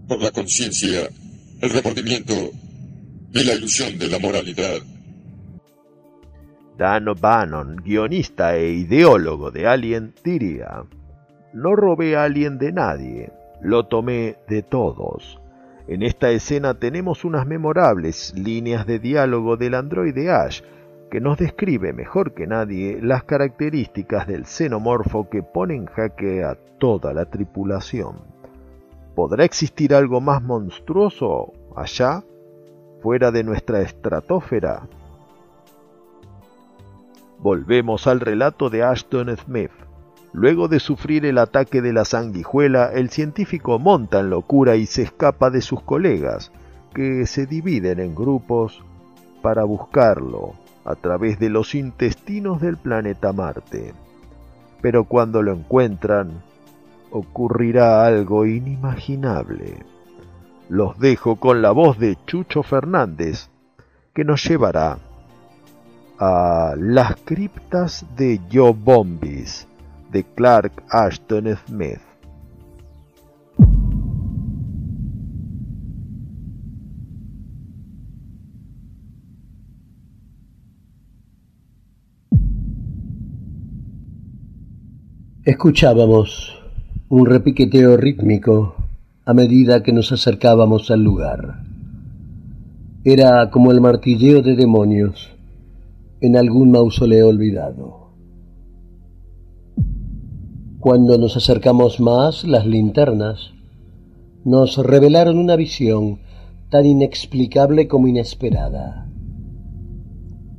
[0.07, 1.09] por la conciencia,
[1.61, 2.33] el remordimiento
[3.33, 4.79] y la ilusión de la moralidad.
[6.77, 10.83] Dan O'Bannon, guionista e ideólogo de Alien, diría,
[11.53, 13.31] no robé a Alien de nadie,
[13.61, 15.39] lo tomé de todos.
[15.87, 20.61] En esta escena tenemos unas memorables líneas de diálogo del androide Ash,
[21.09, 26.55] que nos describe mejor que nadie las características del xenomorfo que pone en jaque a
[26.77, 28.17] toda la tripulación.
[29.15, 32.21] ¿Podrá existir algo más monstruoso allá,
[33.01, 34.87] fuera de nuestra estratosfera?
[37.39, 39.71] Volvemos al relato de Ashton Smith.
[40.37, 45.01] Luego de sufrir el ataque de la sanguijuela, el científico monta en locura y se
[45.01, 46.51] escapa de sus colegas,
[46.93, 48.83] que se dividen en grupos
[49.41, 50.53] para buscarlo
[50.85, 53.95] a través de los intestinos del planeta Marte.
[54.79, 56.43] Pero cuando lo encuentran,
[57.09, 59.83] ocurrirá algo inimaginable.
[60.69, 63.49] Los dejo con la voz de Chucho Fernández,
[64.13, 64.99] que nos llevará
[66.19, 69.67] a Las criptas de Joe Bombis
[70.11, 71.99] de Clark Ashton Smith.
[85.43, 86.53] Escuchábamos
[87.07, 88.75] un repiqueteo rítmico
[89.23, 91.63] a medida que nos acercábamos al lugar.
[93.05, 95.31] Era como el martilleo de demonios
[96.19, 98.06] en algún mausoleo olvidado.
[100.79, 103.51] Cuando nos acercamos más, las linternas
[104.45, 106.19] nos revelaron una visión
[106.69, 109.09] tan inexplicable como inesperada.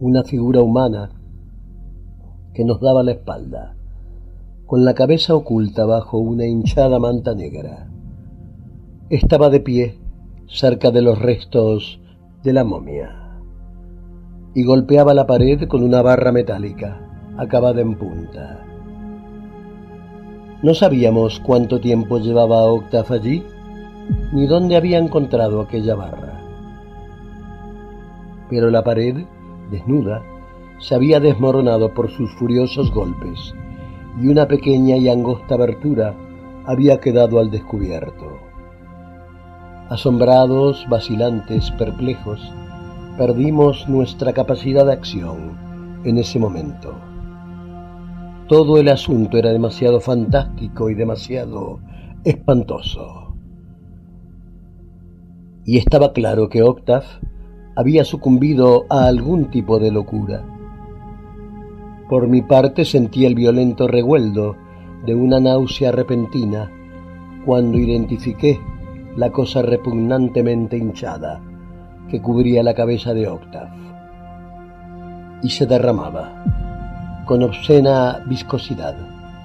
[0.01, 1.11] Una figura humana
[2.53, 3.77] que nos daba la espalda,
[4.67, 7.89] con la cabeza oculta bajo una hinchada manta negra.
[9.11, 9.99] Estaba de pie
[10.49, 12.01] cerca de los restos
[12.43, 13.39] de la momia
[14.53, 18.68] y golpeaba la pared con una barra metálica acabada en punta.
[20.61, 23.47] No sabíamos cuánto tiempo llevaba Octave allí,
[24.33, 26.41] ni dónde había encontrado aquella barra.
[28.51, 29.25] Pero la pared,
[29.71, 30.21] desnuda,
[30.81, 33.55] se había desmoronado por sus furiosos golpes,
[34.21, 36.15] y una pequeña y angosta abertura
[36.67, 38.39] había quedado al descubierto.
[39.91, 42.41] Asombrados, vacilantes, perplejos,
[43.17, 45.57] perdimos nuestra capacidad de acción
[46.03, 47.08] en ese momento.
[48.49, 51.81] Todo el asunto era demasiado fantástico y demasiado
[52.25, 53.35] espantoso.
[55.67, 57.05] Y estaba claro que Octave
[57.77, 60.43] había sucumbido a algún tipo de locura.
[62.09, 64.57] Por mi parte sentí el violento revueldo
[65.05, 66.71] de una náusea repentina
[67.45, 68.59] cuando identifiqué
[69.15, 71.43] la cosa repugnantemente hinchada
[72.09, 73.77] que cubría la cabeza de Octave
[75.43, 76.68] y se derramaba
[77.29, 78.97] con obscena viscosidad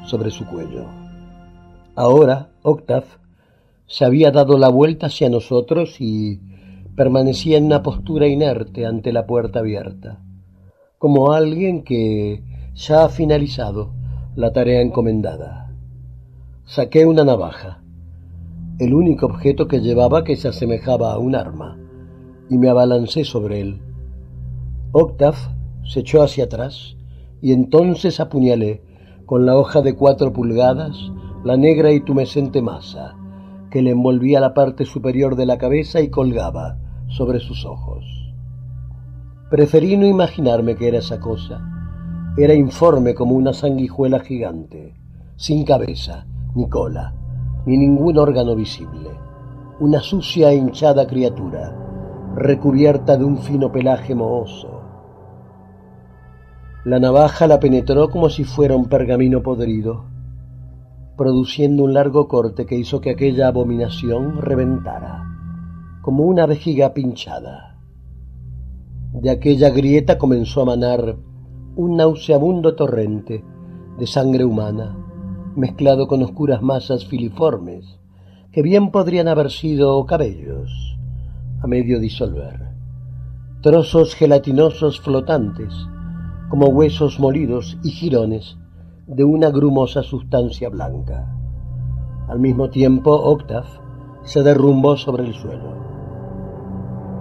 [0.05, 0.85] sobre su cuello.
[1.95, 3.07] Ahora Octave
[3.87, 6.39] se había dado la vuelta hacia nosotros y
[6.95, 10.21] permanecía en una postura inerte ante la puerta abierta,
[10.97, 12.41] como alguien que
[12.73, 13.91] ya ha finalizado
[14.37, 15.73] la tarea encomendada.
[16.63, 17.83] Saqué una navaja,
[18.79, 21.77] el único objeto que llevaba que se asemejaba a un arma,
[22.49, 23.81] y me abalancé sobre él.
[24.93, 25.37] Octave
[25.83, 26.95] se echó hacia atrás
[27.43, 28.81] y entonces apuñalé
[29.25, 30.97] con la hoja de cuatro pulgadas
[31.43, 33.17] la negra y tumescente masa
[33.69, 36.77] que le envolvía la parte superior de la cabeza y colgaba
[37.09, 38.05] sobre sus ojos.
[39.51, 41.59] Preferí no imaginarme que era esa cosa.
[42.37, 44.93] Era informe como una sanguijuela gigante,
[45.35, 46.25] sin cabeza,
[46.55, 47.13] ni cola,
[47.65, 49.09] ni ningún órgano visible.
[49.81, 51.75] Una sucia e hinchada criatura,
[52.37, 54.72] recubierta de un fino pelaje mohoso.
[56.85, 60.03] La navaja la penetró como si fuera un pergamino podrido,
[61.15, 65.23] produciendo un largo corte que hizo que aquella abominación reventara,
[66.01, 67.79] como una vejiga pinchada.
[69.13, 71.15] De aquella grieta comenzó a manar
[71.77, 73.45] un nauseabundo torrente
[73.97, 74.97] de sangre humana,
[75.55, 77.97] mezclado con oscuras masas filiformes,
[78.51, 80.97] que bien podrían haber sido cabellos,
[81.61, 82.59] a medio disolver,
[83.61, 85.73] trozos gelatinosos flotantes,
[86.53, 88.59] como huesos molidos y jirones
[89.07, 91.35] de una grumosa sustancia blanca.
[92.27, 93.65] Al mismo tiempo, Octave
[94.21, 95.73] se derrumbó sobre el suelo.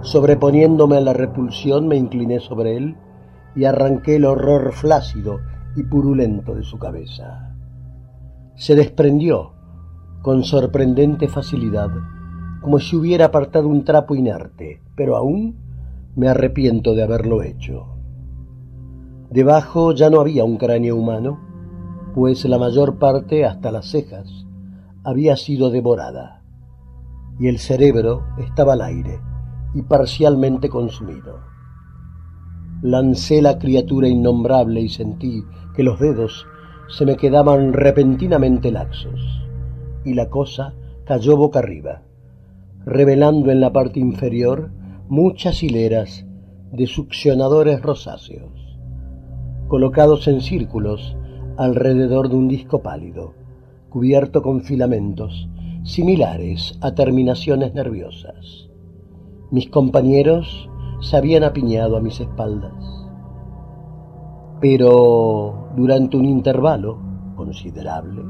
[0.03, 2.95] Sobreponiéndome a la repulsión, me incliné sobre él
[3.55, 5.39] y arranqué el horror flácido
[5.75, 7.55] y purulento de su cabeza.
[8.53, 9.53] Se desprendió
[10.21, 11.89] con sorprendente facilidad,
[12.61, 15.55] como si hubiera apartado un trapo inerte, pero aún
[16.15, 17.92] me arrepiento de haberlo hecho.
[19.33, 21.39] Debajo ya no había un cráneo humano,
[22.13, 24.45] pues la mayor parte, hasta las cejas,
[25.03, 26.43] había sido devorada,
[27.39, 29.19] y el cerebro estaba al aire
[29.73, 31.39] y parcialmente consumido.
[32.83, 35.43] Lancé la criatura innombrable y sentí
[35.75, 36.45] que los dedos
[36.95, 39.19] se me quedaban repentinamente laxos,
[40.05, 42.03] y la cosa cayó boca arriba,
[42.85, 44.69] revelando en la parte inferior
[45.09, 46.23] muchas hileras
[46.71, 48.62] de succionadores rosáceos
[49.73, 51.17] colocados en círculos
[51.57, 53.33] alrededor de un disco pálido,
[53.89, 55.49] cubierto con filamentos
[55.83, 58.69] similares a terminaciones nerviosas.
[59.49, 60.69] Mis compañeros
[61.01, 62.71] se habían apiñado a mis espaldas.
[64.61, 66.99] Pero durante un intervalo
[67.35, 68.21] considerable,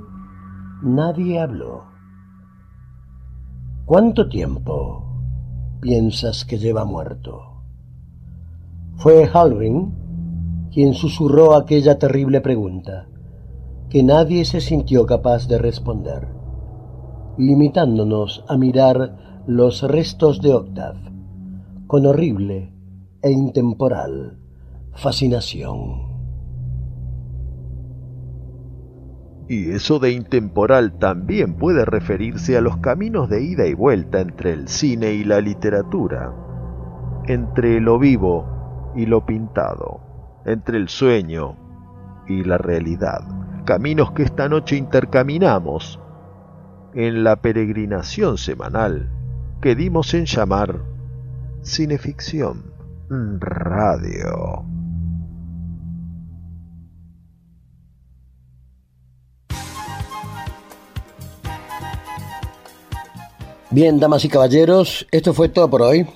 [0.81, 1.83] nadie habló.
[3.83, 5.03] ¿Cuánto tiempo
[5.81, 7.65] piensas que lleva muerto?
[8.95, 10.02] Fue Halring
[10.73, 13.07] quien susurró aquella terrible pregunta,
[13.89, 16.29] que nadie se sintió capaz de responder,
[17.37, 21.11] limitándonos a mirar los restos de Octave
[21.85, 22.73] con horrible
[23.21, 24.39] e intemporal
[24.93, 26.11] fascinación.
[29.47, 34.53] Y eso de intemporal también puede referirse a los caminos de ida y vuelta entre
[34.53, 36.33] el cine y la literatura,
[37.27, 38.45] entre lo vivo
[38.95, 40.02] y lo pintado
[40.45, 41.55] entre el sueño
[42.27, 43.21] y la realidad,
[43.65, 45.99] caminos que esta noche intercaminamos
[46.93, 49.09] en la peregrinación semanal
[49.61, 50.81] que dimos en llamar
[51.63, 52.73] Cineficción
[53.39, 54.65] Radio.
[63.71, 66.07] Bien, damas y caballeros, esto fue todo por hoy.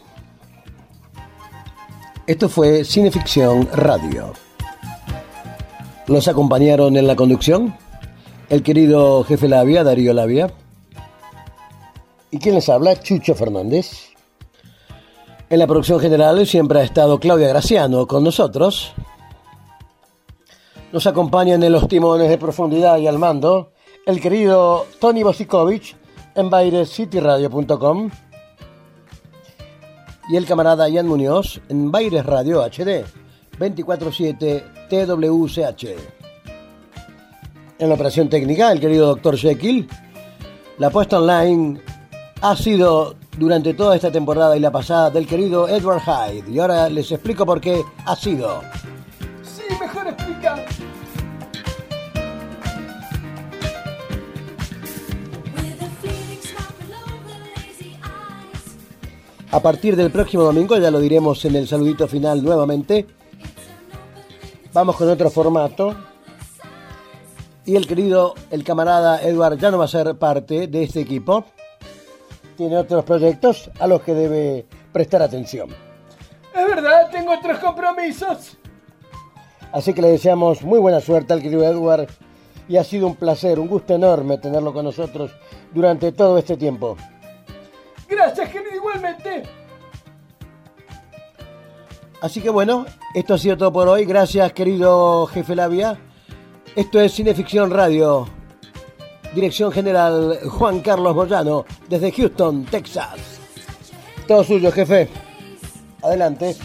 [2.28, 4.34] Esto fue Cineficción Radio.
[6.08, 7.74] Los acompañaron en la conducción
[8.50, 10.52] el querido jefe Labia, Darío Labia.
[12.30, 13.00] ¿Y quién les habla?
[13.00, 14.10] Chucho Fernández.
[15.50, 18.92] En la producción general siempre ha estado Claudia Graciano con nosotros.
[20.92, 23.72] Nos acompañan en los timones de profundidad y al mando
[24.06, 25.96] el querido Tony Bosikovic
[26.36, 28.10] en bairescityradio.com
[30.30, 33.06] y el camarada Ian Muñoz en Baires Radio HD
[33.60, 35.86] 24-7 TWCH.
[37.80, 39.38] En la operación técnica, el querido Dr.
[39.38, 39.88] Jekyll.
[40.80, 41.80] La puesta online
[42.42, 46.52] ha sido durante toda esta temporada y la pasada del querido Edward Hyde.
[46.52, 48.62] Y ahora les explico por qué ha sido.
[59.58, 63.08] A partir del próximo domingo, ya lo diremos en el saludito final nuevamente,
[64.72, 65.96] vamos con otro formato.
[67.66, 71.44] Y el querido, el camarada Edward ya no va a ser parte de este equipo.
[72.56, 75.70] tiene otros proyectos a los que debe prestar atención.
[76.56, 78.58] Es verdad, tengo otros compromisos.
[79.72, 82.10] Así que le deseamos muy buena suerte al querido Edward
[82.70, 85.32] y ha sido un placer, un gusto enorme tenerlo con nosotros
[85.74, 86.96] durante todo este tiempo.
[88.08, 89.44] Gracias, querido, igualmente.
[92.22, 94.06] Así que bueno, esto ha sido todo por hoy.
[94.06, 96.00] Gracias, querido jefe Labia.
[96.76, 98.28] Esto es Cineficción Radio.
[99.36, 103.40] Dirección General Juan Carlos Moyano, desde Houston, Texas.
[104.28, 105.10] Todo suyo, jefe.
[106.02, 106.56] Adelante.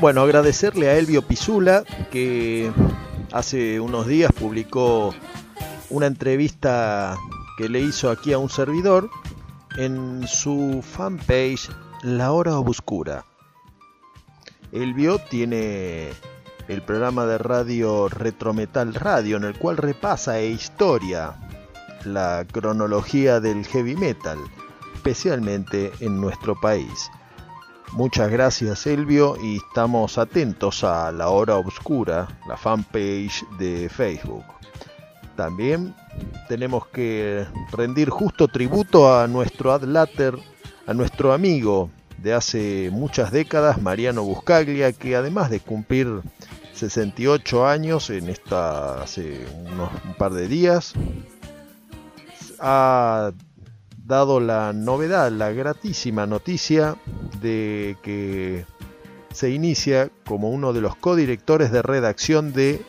[0.00, 2.70] Bueno, agradecerle a Elvio Pisula que
[3.32, 5.14] hace unos días publicó
[5.90, 7.16] una entrevista
[7.56, 9.10] que le hizo aquí a un servidor
[9.76, 11.70] en su fanpage
[12.02, 13.24] La Hora Obscura.
[14.72, 16.10] Elvio tiene
[16.68, 21.36] el programa de radio Retrometal Radio en el cual repasa e historia
[22.04, 24.38] la cronología del heavy metal,
[24.94, 27.10] especialmente en nuestro país.
[27.92, 34.57] Muchas gracias Elvio y estamos atentos a La Hora Obscura, la fanpage de Facebook.
[35.38, 35.94] También
[36.48, 40.36] tenemos que rendir justo tributo a nuestro adlater,
[40.84, 41.90] a nuestro amigo
[42.20, 46.22] de hace muchas décadas, Mariano Buscaglia, que además de cumplir
[46.72, 50.94] 68 años en esta hace unos un par de días,
[52.58, 53.30] ha
[54.04, 56.96] dado la novedad, la gratísima noticia
[57.40, 58.66] de que
[59.32, 62.84] se inicia como uno de los codirectores de redacción de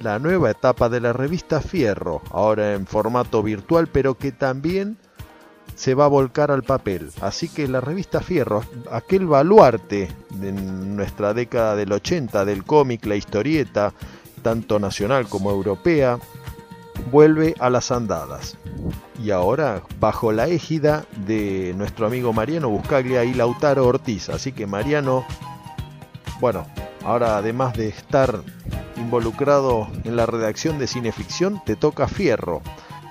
[0.00, 4.96] la nueva etapa de la revista Fierro, ahora en formato virtual, pero que también
[5.74, 7.10] se va a volcar al papel.
[7.20, 13.16] Así que la revista Fierro, aquel baluarte de nuestra década del 80 del cómic, la
[13.16, 13.92] historieta,
[14.42, 16.18] tanto nacional como europea,
[17.10, 18.56] vuelve a las andadas.
[19.22, 24.28] Y ahora bajo la égida de nuestro amigo Mariano Buscaglia y Lautaro Ortiz.
[24.28, 25.24] Así que Mariano,
[26.40, 26.66] bueno,
[27.04, 28.42] ahora además de estar
[28.98, 32.62] involucrado en la redacción de cineficción, te toca fierro.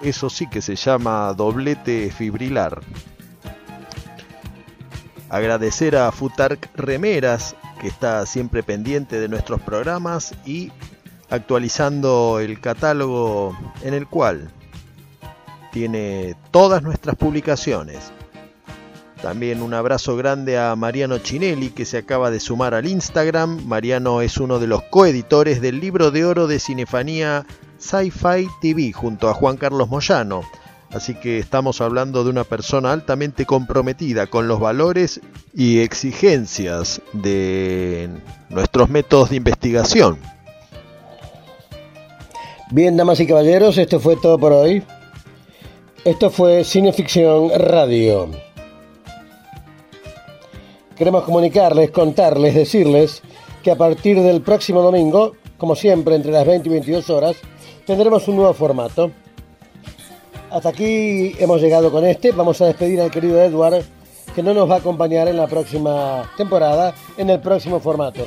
[0.02, 2.82] Eso sí que se llama doblete fibrilar.
[5.30, 10.72] Agradecer a Futark Remeras, que está siempre pendiente de nuestros programas y
[11.30, 14.50] actualizando el catálogo en el cual
[15.72, 18.12] tiene todas nuestras publicaciones.
[19.28, 23.62] También un abrazo grande a Mariano Chinelli que se acaba de sumar al Instagram.
[23.66, 27.46] Mariano es uno de los coeditores del libro de oro de Cinefanía
[27.78, 30.44] Sci-Fi TV junto a Juan Carlos Moyano.
[30.92, 35.20] Así que estamos hablando de una persona altamente comprometida con los valores
[35.54, 38.10] y exigencias de
[38.48, 40.20] nuestros métodos de investigación.
[42.72, 44.84] Bien, damas y caballeros, esto fue todo por hoy.
[46.06, 48.47] Esto fue Cineficción Radio.
[50.98, 53.22] Queremos comunicarles, contarles, decirles
[53.62, 57.36] que a partir del próximo domingo, como siempre entre las 20 y 22 horas,
[57.86, 59.12] tendremos un nuevo formato.
[60.50, 62.32] Hasta aquí hemos llegado con este.
[62.32, 63.84] Vamos a despedir al querido Edward,
[64.34, 68.26] que no nos va a acompañar en la próxima temporada, en el próximo formato.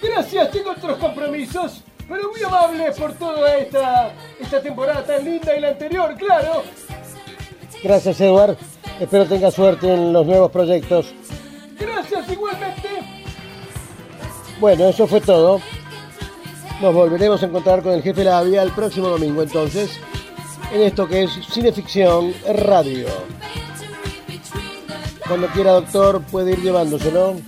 [0.00, 5.60] Gracias, tengo otros compromisos, pero muy amables por toda esta, esta temporada tan linda y
[5.60, 6.62] la anterior, claro.
[7.82, 8.56] Gracias, Edward.
[9.00, 11.12] Espero tenga suerte en los nuevos proyectos.
[14.62, 15.60] Bueno, eso fue todo.
[16.80, 19.90] Nos volveremos a encontrar con el jefe Labia el próximo domingo, entonces,
[20.72, 23.08] en esto que es Cineficción Radio.
[25.26, 27.38] Cuando quiera, doctor, puede ir llevándoselo.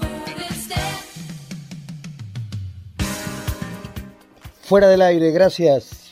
[4.63, 6.04] Fuera del aire, gracias.